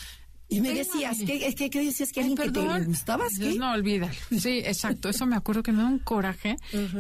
[0.56, 2.12] Y me decías, ¿qué, qué, qué decías?
[2.12, 3.26] ¿Que alguien que te gustaba?
[3.58, 4.12] No, olvida.
[4.40, 5.10] Sí, exacto.
[5.10, 6.56] Eso me acuerdo que me da un coraje,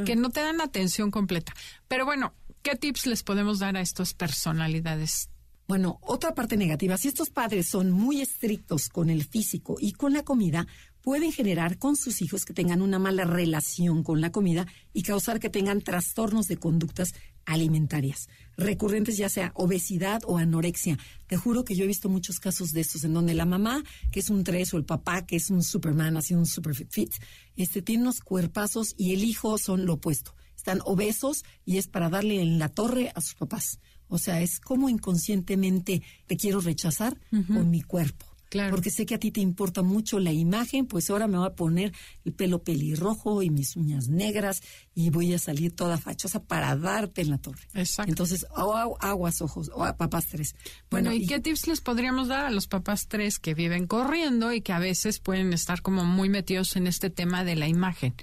[0.06, 1.53] que no te dan atención completa.
[1.88, 5.30] Pero bueno, ¿qué tips les podemos dar a estas personalidades?
[5.68, 10.14] Bueno, otra parte negativa, si estos padres son muy estrictos con el físico y con
[10.14, 10.68] la comida,
[11.01, 15.39] pueden generar con sus hijos que tengan una mala relación con la comida y causar
[15.39, 17.14] que tengan trastornos de conductas
[17.46, 18.28] alimentarias,
[18.58, 20.98] recurrentes ya sea obesidad o anorexia.
[21.28, 24.20] Te juro que yo he visto muchos casos de estos en donde la mamá, que
[24.20, 27.12] es un tres, o el papá, que es un superman, así un super fit,
[27.56, 30.36] este, tiene unos cuerpazos y el hijo son lo opuesto.
[30.56, 33.80] Están obesos y es para darle en la torre a sus papás.
[34.08, 38.25] O sea, es como inconscientemente te quiero rechazar con mi cuerpo.
[38.70, 41.56] Porque sé que a ti te importa mucho la imagen, pues ahora me voy a
[41.56, 41.93] poner
[42.24, 44.62] el pelo pelirrojo y mis uñas negras
[44.93, 47.68] y voy a salir toda fachosa para darte en la torre.
[47.74, 48.10] Exacto.
[48.10, 50.56] Entonces, aguas ojos, o a papás tres.
[50.89, 54.62] Bueno, ¿y, qué tips les podríamos dar a los papás tres que viven corriendo y
[54.62, 58.16] que a veces pueden estar como muy metidos en este tema de la imagen?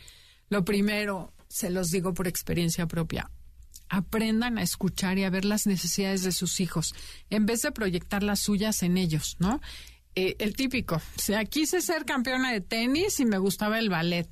[0.48, 3.30] Lo primero, se los digo por experiencia propia,
[3.88, 6.94] aprendan a escuchar y a ver las necesidades de sus hijos,
[7.28, 9.60] en vez de proyectar las suyas en ellos, ¿no?
[10.14, 10.96] Eh, el típico.
[10.96, 14.28] O sea, quise ser campeona de tenis y me gustaba el ballet.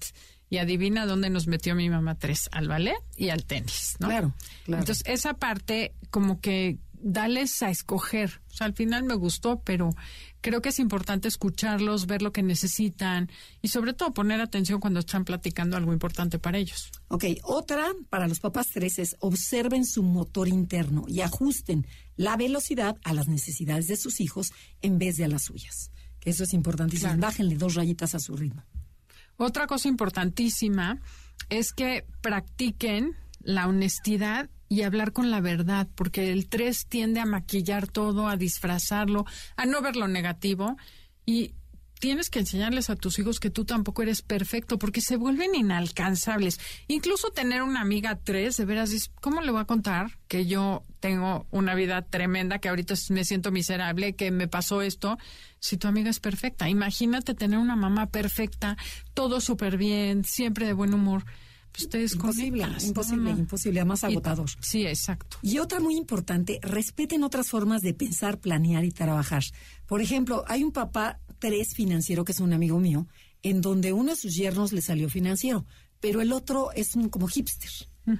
[0.48, 4.08] Y adivina dónde nos metió mi mamá tres, al ballet y al tenis, ¿no?
[4.08, 4.82] Claro, claro.
[4.82, 8.40] Entonces, esa parte como que dales a escoger.
[8.50, 9.94] O sea, al final me gustó, pero
[10.40, 13.30] creo que es importante escucharlos, ver lo que necesitan
[13.62, 16.90] y sobre todo poner atención cuando están platicando algo importante para ellos.
[17.08, 21.86] Ok, otra para los papás tres es observen su motor interno y ajusten
[22.16, 25.90] la velocidad a las necesidades de sus hijos en vez de a las suyas.
[26.20, 27.16] Que eso es importantísimo.
[27.16, 28.62] Bájenle dos rayitas a su ritmo.
[29.36, 31.00] Otra cosa importantísima
[31.48, 37.26] es que practiquen la honestidad y hablar con la verdad, porque el 3 tiende a
[37.26, 40.76] maquillar todo, a disfrazarlo, a no ver lo negativo
[41.26, 41.54] y
[41.98, 46.60] tienes que enseñarles a tus hijos que tú tampoco eres perfecto porque se vuelven inalcanzables.
[46.86, 51.48] Incluso tener una amiga 3, de veras, ¿cómo le voy a contar que yo tengo
[51.50, 55.18] una vida tremenda, que ahorita me siento miserable, que me pasó esto?
[55.58, 58.76] Si tu amiga es perfecta, imagínate tener una mamá perfecta,
[59.14, 61.24] todo súper bien, siempre de buen humor
[61.78, 64.50] ustedes imposible, imposible, imposible, más agotador.
[64.60, 65.38] sí, exacto.
[65.42, 69.44] Y otra muy importante, respeten otras formas de pensar, planear y trabajar.
[69.86, 73.06] Por ejemplo, hay un papá tres financiero que es un amigo mío,
[73.42, 75.66] en donde uno de sus yernos le salió financiero,
[76.00, 77.70] pero el otro es un como hipster.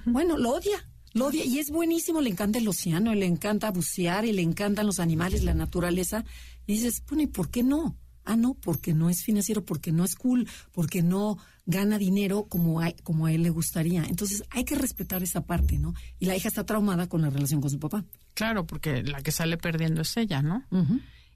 [0.05, 0.87] Bueno, lo odia.
[1.13, 4.85] Lo odia y es buenísimo, le encanta el océano, le encanta bucear y le encantan
[4.85, 6.23] los animales, la naturaleza.
[6.65, 7.97] Y dices, bueno, ¿y por qué no?
[8.23, 12.81] Ah, no, porque no es financiero, porque no es cool, porque no gana dinero como
[12.81, 14.03] a, como a él le gustaría.
[14.03, 15.93] Entonces hay que respetar esa parte, ¿no?
[16.19, 18.03] Y la hija está traumada con la relación con su papá.
[18.33, 20.63] Claro, porque la que sale perdiendo es ella, ¿no?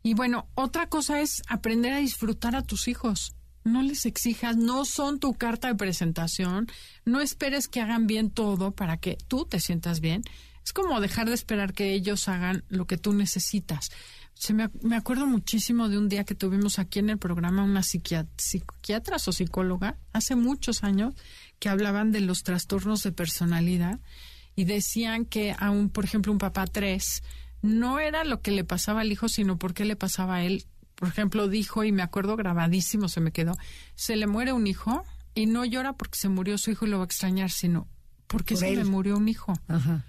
[0.04, 3.36] Y bueno, otra cosa es aprender a disfrutar a tus hijos.
[3.64, 6.68] No les exijas, no son tu carta de presentación,
[7.04, 10.22] no esperes que hagan bien todo para que tú te sientas bien.
[10.64, 13.90] Es como dejar de esperar que ellos hagan lo que tú necesitas.
[14.36, 17.82] Se me, me, acuerdo muchísimo de un día que tuvimos aquí en el programa una
[17.84, 21.16] psiquiatra, o psicóloga, hace muchos años,
[21.58, 24.00] que hablaban de los trastornos de personalidad
[24.56, 27.24] y decían que a un, por ejemplo, un papá tres,
[27.62, 30.66] no era lo que le pasaba al hijo, sino por qué le pasaba a él.
[30.96, 33.58] Por ejemplo, dijo, y me acuerdo grabadísimo, se me quedó,
[33.96, 36.98] se le muere un hijo y no llora porque se murió su hijo y lo
[36.98, 37.88] va a extrañar, sino
[38.28, 39.54] porque se le murió un hijo.
[39.68, 40.06] Ajá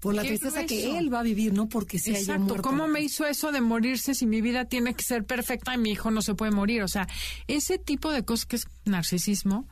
[0.00, 2.56] por la tristeza que él va a vivir, no porque sea Exacto.
[2.62, 5.90] ¿Cómo me hizo eso de morirse si mi vida tiene que ser perfecta y mi
[5.90, 6.82] hijo no se puede morir?
[6.82, 7.06] O sea,
[7.46, 9.66] ese tipo de cosas que es narcisismo,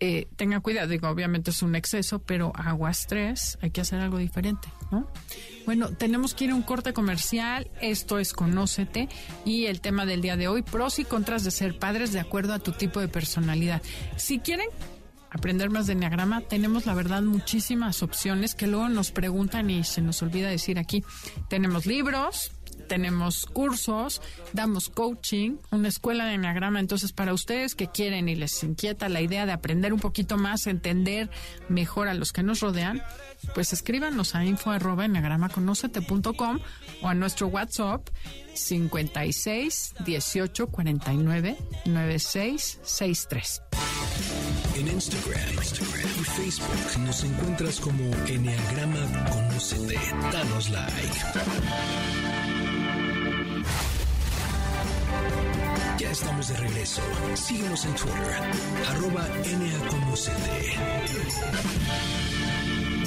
[0.00, 0.88] eh, tenga cuidado.
[0.88, 5.10] Digo, obviamente es un exceso, pero aguas tres, hay que hacer algo diferente, ¿no?
[5.66, 7.68] Bueno, tenemos que ir a un corte comercial.
[7.80, 9.08] Esto es Conócete
[9.44, 12.52] y el tema del día de hoy, pros y contras de ser padres de acuerdo
[12.54, 13.82] a tu tipo de personalidad.
[14.16, 14.68] Si quieren
[15.30, 20.00] aprender más de Enneagrama, tenemos la verdad muchísimas opciones que luego nos preguntan y se
[20.00, 21.04] nos olvida decir aquí.
[21.48, 22.52] Tenemos libros,
[22.88, 24.20] tenemos cursos,
[24.52, 26.80] damos coaching, una escuela de enneagrama.
[26.80, 30.66] Entonces, para ustedes que quieren y les inquieta la idea de aprender un poquito más,
[30.66, 31.30] entender
[31.68, 33.02] mejor a los que nos rodean,
[33.54, 35.06] pues escríbanos a info arroba
[37.00, 38.08] o a nuestro WhatsApp
[38.54, 43.62] 56 18 49 96 63.
[44.76, 49.98] En Instagram, Instagram y Facebook nos encuentras como Enneagrama Conocete.
[50.32, 52.57] Danos like.
[55.98, 57.02] Ya estamos de regreso.
[57.34, 58.36] Síguenos en Twitter,
[58.90, 59.26] arroba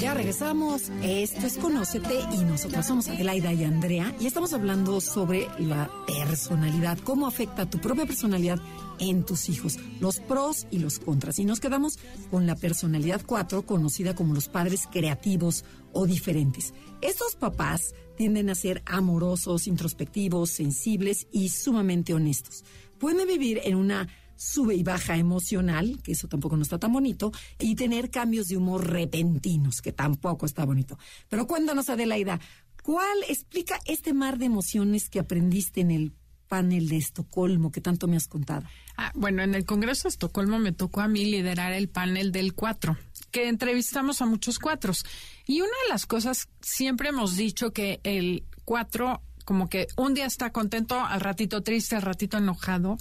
[0.02, 0.90] ya regresamos.
[1.04, 6.98] Esto es Conócete y nosotros somos Adelaida y Andrea y estamos hablando sobre la personalidad,
[7.04, 8.58] cómo afecta tu propia personalidad
[8.98, 11.38] en tus hijos, los pros y los contras.
[11.38, 11.98] Y nos quedamos
[12.30, 16.74] con la personalidad 4, conocida como los padres creativos o diferentes.
[17.00, 22.64] Estos papás tienden a ser amorosos, introspectivos, sensibles y sumamente honestos.
[22.98, 27.32] Pueden vivir en una sube y baja emocional, que eso tampoco no está tan bonito,
[27.58, 30.98] y tener cambios de humor repentinos, que tampoco está bonito.
[31.28, 32.40] Pero cuéntanos, Adelaida,
[32.82, 36.12] ¿cuál explica este mar de emociones que aprendiste en el
[36.52, 38.66] panel de Estocolmo que tanto me has contado?
[38.98, 42.52] Ah, bueno, en el Congreso de Estocolmo me tocó a mí liderar el panel del
[42.52, 42.98] cuatro,
[43.30, 45.02] que entrevistamos a muchos cuatros.
[45.46, 50.26] Y una de las cosas, siempre hemos dicho que el cuatro, como que un día
[50.26, 52.98] está contento, al ratito triste, al ratito enojado.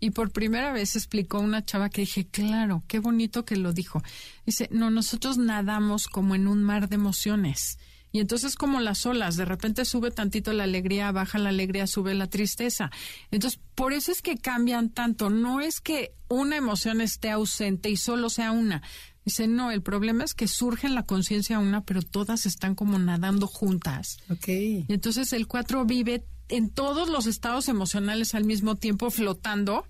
[0.00, 4.02] Y por primera vez explicó una chava que dije, claro, qué bonito que lo dijo.
[4.46, 7.76] Dice, no, nosotros nadamos como en un mar de emociones.
[8.14, 12.14] Y entonces como las olas, de repente sube tantito la alegría, baja la alegría, sube
[12.14, 12.92] la tristeza.
[13.32, 15.30] Entonces, por eso es que cambian tanto.
[15.30, 18.82] No es que una emoción esté ausente y solo sea una.
[19.24, 23.00] Dice, no, el problema es que surge en la conciencia una, pero todas están como
[23.00, 24.18] nadando juntas.
[24.30, 24.46] Ok.
[24.46, 29.88] Y entonces el cuatro vive en todos los estados emocionales al mismo tiempo flotando.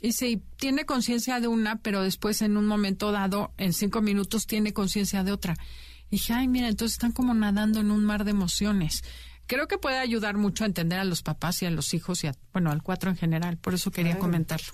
[0.00, 4.46] Y si tiene conciencia de una, pero después en un momento dado, en cinco minutos,
[4.46, 5.58] tiene conciencia de otra.
[6.10, 9.02] Y dije, ay, mira, entonces están como nadando en un mar de emociones.
[9.46, 12.26] Creo que puede ayudar mucho a entender a los papás y a los hijos y
[12.26, 13.56] a, bueno, al cuatro en general.
[13.56, 14.72] Por eso quería comentarlo.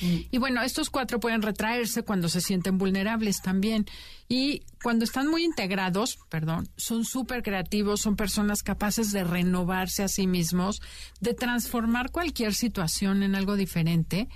[0.00, 0.16] Mm.
[0.30, 3.86] Y bueno, estos cuatro pueden retraerse cuando se sienten vulnerables también.
[4.28, 10.08] Y cuando están muy integrados, perdón, son súper creativos, son personas capaces de renovarse a
[10.08, 10.80] sí mismos,
[11.20, 14.28] de transformar cualquier situación en algo diferente.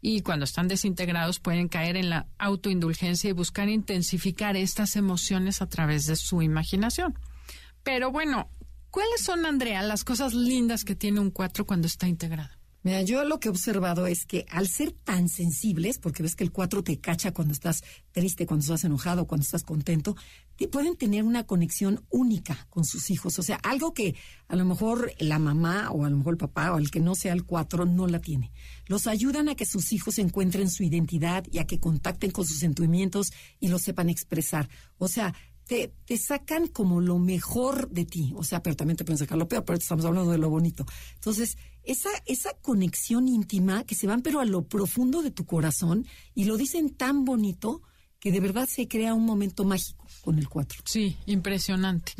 [0.00, 5.68] Y cuando están desintegrados pueden caer en la autoindulgencia y buscar intensificar estas emociones a
[5.68, 7.18] través de su imaginación.
[7.82, 8.50] Pero bueno,
[8.90, 12.57] ¿cuáles son, Andrea, las cosas lindas que tiene un cuatro cuando está integrado?
[12.82, 16.44] Mira, yo lo que he observado es que al ser tan sensibles, porque ves que
[16.44, 20.16] el 4 te cacha cuando estás triste, cuando estás enojado, cuando estás contento,
[20.66, 23.38] pueden tener una conexión única con sus hijos.
[23.38, 24.14] O sea, algo que
[24.48, 27.14] a lo mejor la mamá o a lo mejor el papá o el que no
[27.14, 28.52] sea el 4 no la tiene.
[28.86, 32.58] Los ayudan a que sus hijos encuentren su identidad y a que contacten con sus
[32.58, 34.68] sentimientos y los sepan expresar.
[34.98, 35.34] O sea,
[35.66, 38.32] te, te, sacan como lo mejor de ti.
[38.36, 40.86] O sea, pero también te pueden sacar lo peor, pero estamos hablando de lo bonito.
[41.14, 41.58] Entonces,
[41.88, 46.44] esa, esa conexión íntima que se van pero a lo profundo de tu corazón y
[46.44, 47.82] lo dicen tan bonito
[48.20, 50.82] que de verdad se crea un momento mágico con el cuatro.
[50.84, 52.12] Sí, impresionante.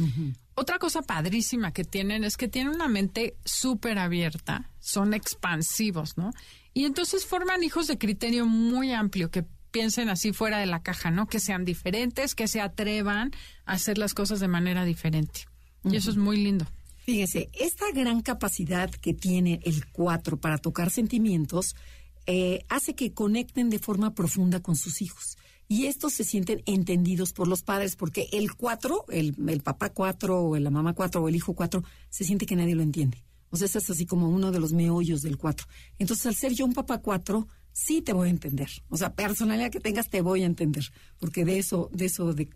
[0.54, 6.32] Otra cosa padrísima que tienen es que tienen una mente súper abierta, son expansivos, ¿no?
[6.72, 11.10] Y entonces forman hijos de criterio muy amplio que piensen así fuera de la caja,
[11.10, 11.26] ¿no?
[11.26, 13.32] Que sean diferentes, que se atrevan
[13.66, 15.46] a hacer las cosas de manera diferente.
[15.84, 16.66] Y eso es muy lindo.
[17.08, 21.74] Fíjese, esta gran capacidad que tiene el 4 para tocar sentimientos
[22.26, 25.38] eh, hace que conecten de forma profunda con sus hijos.
[25.68, 30.38] Y estos se sienten entendidos por los padres, porque el 4, el, el papá 4
[30.38, 33.24] o la mamá 4 o el hijo 4, se siente que nadie lo entiende.
[33.48, 35.66] O sea, es así como uno de los meollos del 4.
[35.98, 37.48] Entonces, al ser yo un papá 4,
[37.78, 38.68] sí te voy a entender.
[38.88, 40.84] O sea, personalidad que tengas te voy a entender,
[41.20, 42.48] porque de eso, de eso de,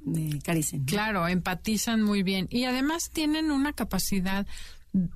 [0.42, 0.84] carecen.
[0.84, 4.46] Claro, empatizan muy bien y además tienen una capacidad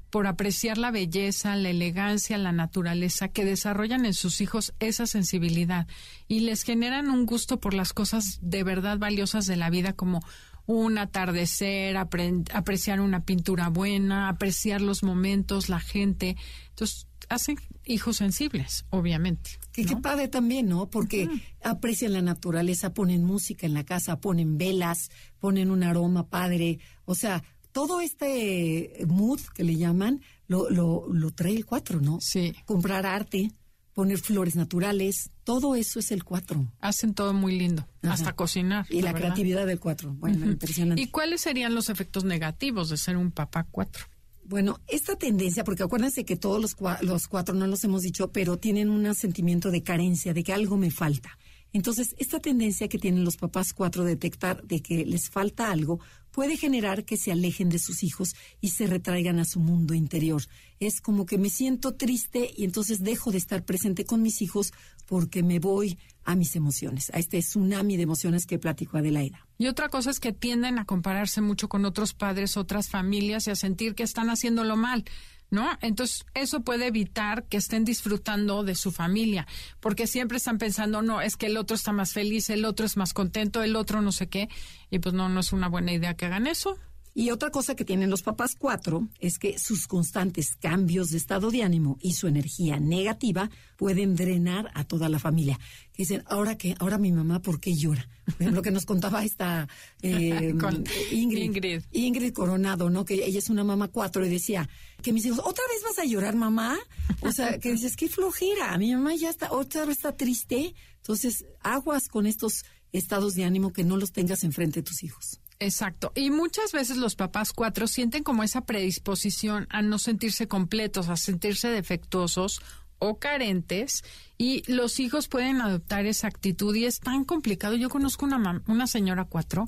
[0.08, 5.86] por apreciar la belleza, la elegancia, la naturaleza, que desarrollan en sus hijos esa sensibilidad
[6.28, 10.22] y les generan un gusto por las cosas de verdad valiosas de la vida como
[10.66, 16.36] un atardecer, apreciar una pintura buena, apreciar los momentos, la gente.
[16.70, 19.58] Entonces, hacen hijos sensibles, obviamente.
[19.72, 20.90] Que qué padre también, ¿no?
[20.90, 21.28] Porque
[21.62, 26.78] aprecian la naturaleza, ponen música en la casa, ponen velas, ponen un aroma padre.
[27.04, 32.18] O sea, todo este mood que le llaman lo, lo, lo trae el cuatro, ¿no?
[32.20, 32.54] Sí.
[32.64, 33.52] Comprar arte,
[33.96, 36.70] poner flores naturales, todo eso es el cuatro.
[36.80, 38.86] Hacen todo muy lindo, hasta cocinar.
[38.90, 41.00] Y la, creatividad del cuatro, bueno, impresionante.
[41.00, 44.04] ¿Y cuáles serían los efectos negativos de ser un papá cuatro?
[44.48, 48.56] Bueno, esta tendencia, porque acuérdense que todos los, los cuatro, no los hemos dicho, pero
[48.56, 51.36] tienen un sentimiento de carencia, de que algo me falta.
[51.72, 55.98] Entonces, esta tendencia que tienen los papás cuatro de detectar de que les falta algo
[56.36, 60.42] puede generar que se alejen de sus hijos y se retraigan a su mundo interior.
[60.80, 64.74] Es como que me siento triste y entonces dejo de estar presente con mis hijos
[65.06, 69.46] porque me voy a mis emociones, a este tsunami de emociones que platico Adelaida.
[69.56, 73.52] Y otra cosa es que tienden a compararse mucho con otros padres, otras familias y
[73.52, 75.06] a sentir que están haciéndolo mal.
[75.50, 75.78] ¿No?
[75.80, 79.46] Entonces, eso puede evitar que estén disfrutando de su familia,
[79.80, 82.96] porque siempre están pensando, no, es que el otro está más feliz, el otro es
[82.96, 84.48] más contento, el otro no sé qué,
[84.90, 86.78] y pues no, no es una buena idea que hagan eso.
[87.18, 91.50] Y otra cosa que tienen los papás cuatro es que sus constantes cambios de estado
[91.50, 93.48] de ánimo y su energía negativa
[93.78, 95.58] pueden drenar a toda la familia.
[95.94, 98.06] Que dicen, ahora que, ahora mi mamá, ¿por qué llora?
[98.38, 99.66] Lo que nos contaba esta
[100.02, 100.52] eh,
[101.10, 103.06] Ingrid, Ingrid, Coronado, ¿no?
[103.06, 104.68] Que ella es una mamá cuatro y decía
[105.00, 106.76] que mis hijos, ¿otra vez vas a llorar, mamá?
[107.22, 110.74] O sea, que dices, qué flojera, mi mamá ya está, otra vez está triste.
[110.98, 115.40] Entonces, aguas con estos estados de ánimo que no los tengas enfrente de tus hijos.
[115.58, 116.12] Exacto.
[116.14, 121.16] Y muchas veces los papás cuatro sienten como esa predisposición a no sentirse completos, a
[121.16, 122.60] sentirse defectuosos
[122.98, 124.02] o carentes
[124.38, 127.76] y los hijos pueden adoptar esa actitud y es tan complicado.
[127.76, 129.66] Yo conozco una, una señora cuatro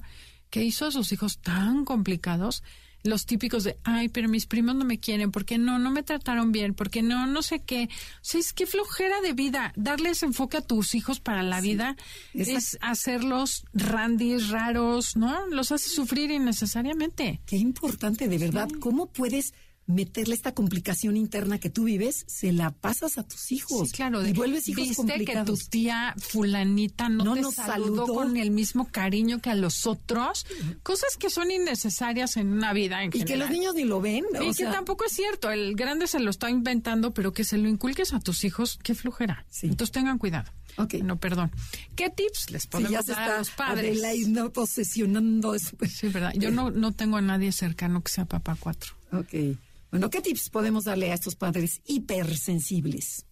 [0.51, 2.63] que hizo a sus hijos tan complicados
[3.03, 6.53] los típicos de, ay, pero mis primos no me quieren, porque no, no me trataron
[6.53, 7.85] bien, porque no, no sé qué.
[7.85, 9.73] O sea, es que flojera de vida.
[9.77, 11.97] Darles enfoque a tus hijos para la vida
[12.35, 15.47] es hacerlos randis, raros, ¿no?
[15.49, 17.41] Los hace sufrir innecesariamente.
[17.47, 18.69] Qué importante, de verdad.
[18.81, 19.55] ¿Cómo puedes
[19.89, 23.89] meterle esta complicación interna que tú vives, se la pasas a tus hijos.
[23.89, 24.25] Sí, claro.
[24.25, 29.41] Y vuelves hijos ¿Viste que tu tía fulanita no, te saludó, con el mismo cariño
[29.41, 30.47] que a los otros?
[30.83, 34.25] Cosas que son innecesarias en una vida en y que los niños ni lo ven.
[34.41, 35.51] Y que tampoco es cierto.
[35.51, 38.95] El grande se lo está inventando, pero que se lo inculques a tus hijos, qué
[38.95, 39.47] flujera.
[39.63, 40.53] Entonces tengan cuidado.
[41.03, 41.51] No, perdón.
[41.97, 44.29] ¿Qué tips les podemos dar a los padres?
[44.29, 45.93] no posesionando después.
[45.93, 46.33] Sí, verdad.
[46.37, 48.93] Yo no, no tengo a nadie cercano que sea papá cuatro.
[49.13, 49.59] Ok.
[49.91, 53.25] Bueno, ¿qué tips podemos darle a estos padres hipersensibles?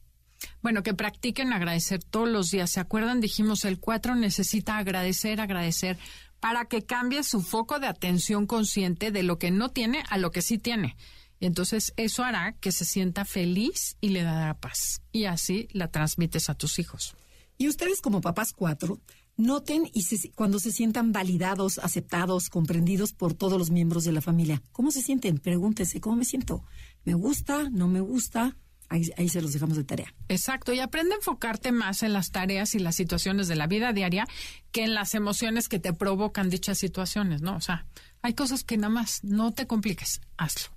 [0.62, 2.70] Bueno, que practiquen agradecer todos los días.
[2.70, 3.20] ¿Se acuerdan?
[3.20, 5.98] Dijimos, el cuatro necesita agradecer, agradecer,
[6.40, 10.30] para que cambie su foco de atención consciente de lo que no tiene a lo
[10.30, 10.96] que sí tiene.
[11.40, 15.02] Y entonces eso hará que se sienta feliz y le dará paz.
[15.12, 17.14] Y así la transmites a tus hijos.
[17.58, 19.00] Y ustedes como papás cuatro,
[19.36, 24.62] Noten y cuando se sientan validados, aceptados, comprendidos por todos los miembros de la familia.
[24.72, 25.38] ¿Cómo se sienten?
[25.38, 26.64] Pregúntense, ¿cómo me siento?
[27.04, 27.68] ¿Me gusta?
[27.68, 28.56] ¿No me gusta?
[28.88, 30.14] Ahí, ahí, se los dejamos de tarea.
[30.28, 33.92] Exacto, y aprende a enfocarte más en las tareas y las situaciones de la vida
[33.92, 34.26] diaria
[34.70, 37.56] que en las emociones que te provocan dichas situaciones, ¿no?
[37.56, 37.86] O sea,
[38.22, 40.75] hay cosas que nada más no te compliques, hazlo.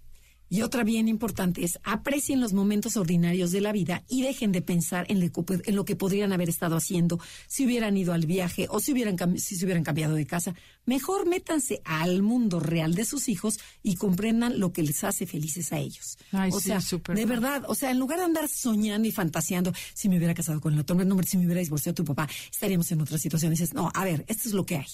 [0.50, 4.62] Y otra bien importante es aprecien los momentos ordinarios de la vida y dejen de
[4.62, 5.20] pensar en,
[5.76, 9.56] lo que podrían haber estado haciendo si hubieran ido al viaje o si, hubieran, si
[9.56, 10.56] se hubieran cambiado de casa.
[10.86, 15.72] Mejor métanse al mundo real de sus hijos y comprendan lo que les hace felices
[15.72, 16.18] a ellos.
[16.52, 16.80] o sea,
[17.14, 20.60] de verdad, o sea, en lugar de andar soñando y fantaseando, si me hubiera casado
[20.60, 23.52] con el otro hombre, si me hubiera divorciado tu papá, estaríamos en otra situación.
[23.52, 24.88] dices, no, a ver, esto es lo que hay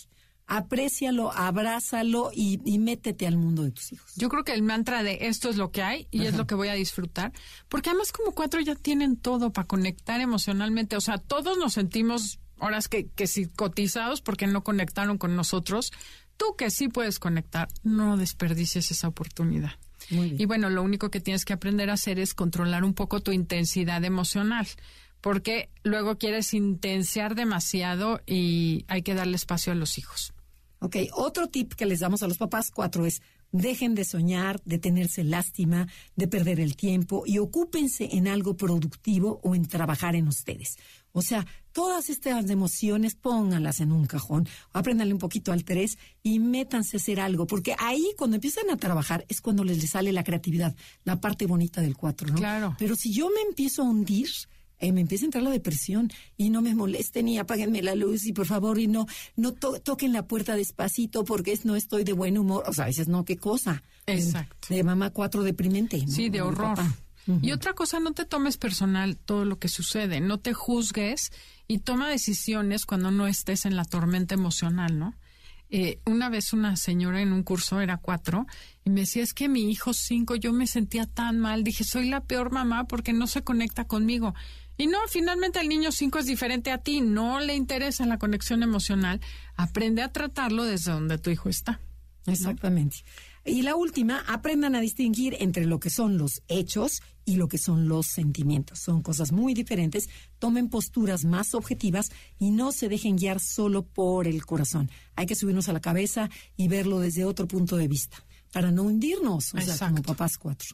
[0.48, 4.12] aprécialo, abrázalo y, métete al mundo de tus hijos.
[4.16, 6.56] Yo creo que el mantra de esto es lo que hay y es lo que
[6.56, 7.34] voy a disfrutar,
[7.68, 12.40] porque además como cuatro ya tienen todo para conectar emocionalmente, o sea, todos nos sentimos
[12.60, 15.92] horas que, que si cotizados porque no conectaron con nosotros,
[16.38, 19.74] tú que sí puedes conectar, no desperdicies esa oportunidad.
[20.12, 23.32] Y bueno, lo único que tienes que aprender a hacer es controlar un poco tu
[23.32, 24.68] intensidad emocional
[25.26, 30.35] porque luego quieres intensiar demasiado y hay que darle espacio a los hijos.
[30.86, 34.78] Ok, otro tip que les damos a los papás cuatro es dejen de soñar, de
[34.78, 40.28] tenerse lástima, de perder el tiempo y ocúpense en algo productivo o en trabajar en
[40.28, 40.78] ustedes.
[41.12, 46.38] O sea, todas estas emociones pónganlas en un cajón, apréndanle un poquito al tres y
[46.38, 50.24] métanse a hacer algo, porque ahí cuando empiezan a trabajar es cuando les, sale la
[50.24, 52.36] creatividad, la parte bonita del cuatro, ¿no?
[52.36, 52.76] Claro.
[52.78, 54.30] Pero si yo me empiezo a hundir,
[54.80, 58.26] eh, me empieza a entrar la depresión y no me molesten y apáguenme la luz
[58.26, 59.06] y por favor y no
[59.36, 62.64] no toquen la puerta despacito porque es, no estoy de buen humor.
[62.68, 63.84] O sea, a veces no, qué cosa.
[64.06, 64.68] Exacto.
[64.70, 66.04] De, mamá cuatro deprimente.
[66.08, 66.78] Sí, de horror.
[67.42, 71.32] Y otra cosa, no te tomes personal todo lo que sucede, no te juzgues
[71.68, 75.16] y toma decisiones cuando no estés en la tormenta emocional, ¿no?
[75.70, 78.46] Eh, una vez una señora en un curso, era cuatro,
[78.84, 82.10] y me decía, es que mi hijo cinco, yo me sentía tan mal, dije, soy
[82.10, 84.36] la peor mamá porque no se conecta conmigo.
[84.78, 88.64] Y no, finalmente el niño 5 es diferente a ti, no le interesa la conexión
[88.64, 89.22] emocional.
[89.56, 91.80] Aprende a tratarlo desde donde tu hijo está.
[92.26, 92.98] Exactamente.
[93.46, 97.60] Y la última, aprendan a distinguir entre lo que son los hechos y lo que
[97.60, 98.80] son los sentimientos.
[98.80, 100.10] Son cosas muy diferentes.
[100.40, 104.90] Tomen posturas más objetivas y no se dejen guiar solo por el corazón.
[105.16, 108.26] Hay que subirnos a la cabeza y verlo desde otro punto de vista
[108.56, 110.70] para no hundirnos, o sea, como papás cuatro.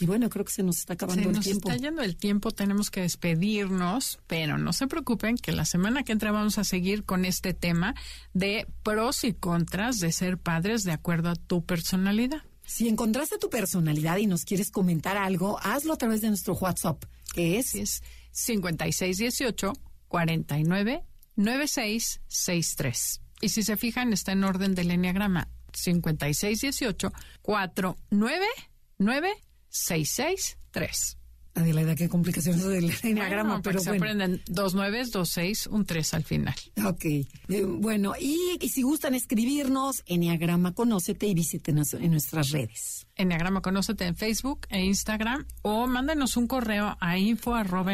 [0.00, 1.68] Y bueno, creo que se nos está acabando el tiempo.
[1.68, 6.04] Se está yendo el tiempo, tenemos que despedirnos, pero no se preocupen que la semana
[6.04, 7.94] que entra vamos a seguir con este tema
[8.32, 12.44] de pros y contras de ser padres de acuerdo a tu personalidad.
[12.64, 17.04] Si encontraste tu personalidad y nos quieres comentar algo, hazlo a través de nuestro WhatsApp,
[17.34, 19.74] que es, es 5618
[20.08, 21.04] 49
[21.36, 23.20] 9663.
[23.42, 27.12] Y si se fijan, está en orden del enneagrama 5618
[27.42, 29.28] 499
[29.68, 31.18] 663.
[31.58, 36.14] Adelaida, qué complicaciones del enneagrama, bueno, pero se aprenden dos nueves, dos seis, un tres
[36.14, 36.54] al final.
[36.84, 37.26] Ok, eh,
[37.66, 43.06] bueno, y, si gustan escribirnos, Enneagrama Conócete y visítenos en nuestras redes.
[43.16, 47.92] Enneagrama Conócete en Facebook e Instagram o mándenos un correo a info arroba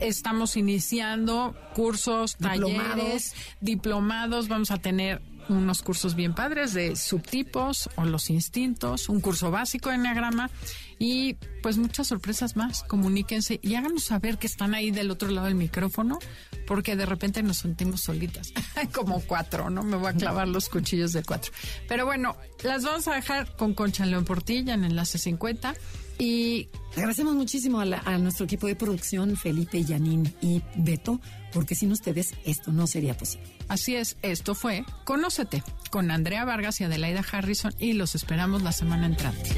[0.00, 8.04] Estamos iniciando cursos, talleres, diplomados, vamos a tener unos cursos bien padres de subtipos o
[8.04, 10.50] los instintos, un curso básico de enneagrama
[10.98, 12.84] y pues muchas sorpresas más.
[12.84, 16.18] Comuníquense y háganos saber que están ahí del otro lado del micrófono
[16.66, 18.52] porque de repente nos sentimos solitas,
[18.92, 19.82] como cuatro, ¿no?
[19.82, 21.52] Me voy a clavar los cuchillos de cuatro.
[21.88, 25.74] Pero bueno, las vamos a dejar con Concha León Portilla en Enlace 50
[26.18, 31.20] y agradecemos muchísimo a, nuestro equipo de producción, Felipe, Yanin y Beto,
[31.52, 33.48] porque sin ustedes esto no sería posible.
[33.68, 38.72] Así es, esto fue Conócete con Andrea Vargas y Adelaida Harrison y los esperamos la
[38.72, 39.50] semana entrante.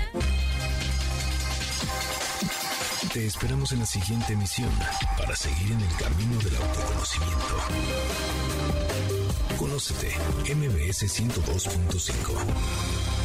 [3.13, 4.71] Te esperamos en la siguiente emisión
[5.17, 7.59] para seguir en el camino del autoconocimiento.
[9.57, 10.13] Conócete,
[10.53, 13.24] MBS 102.5.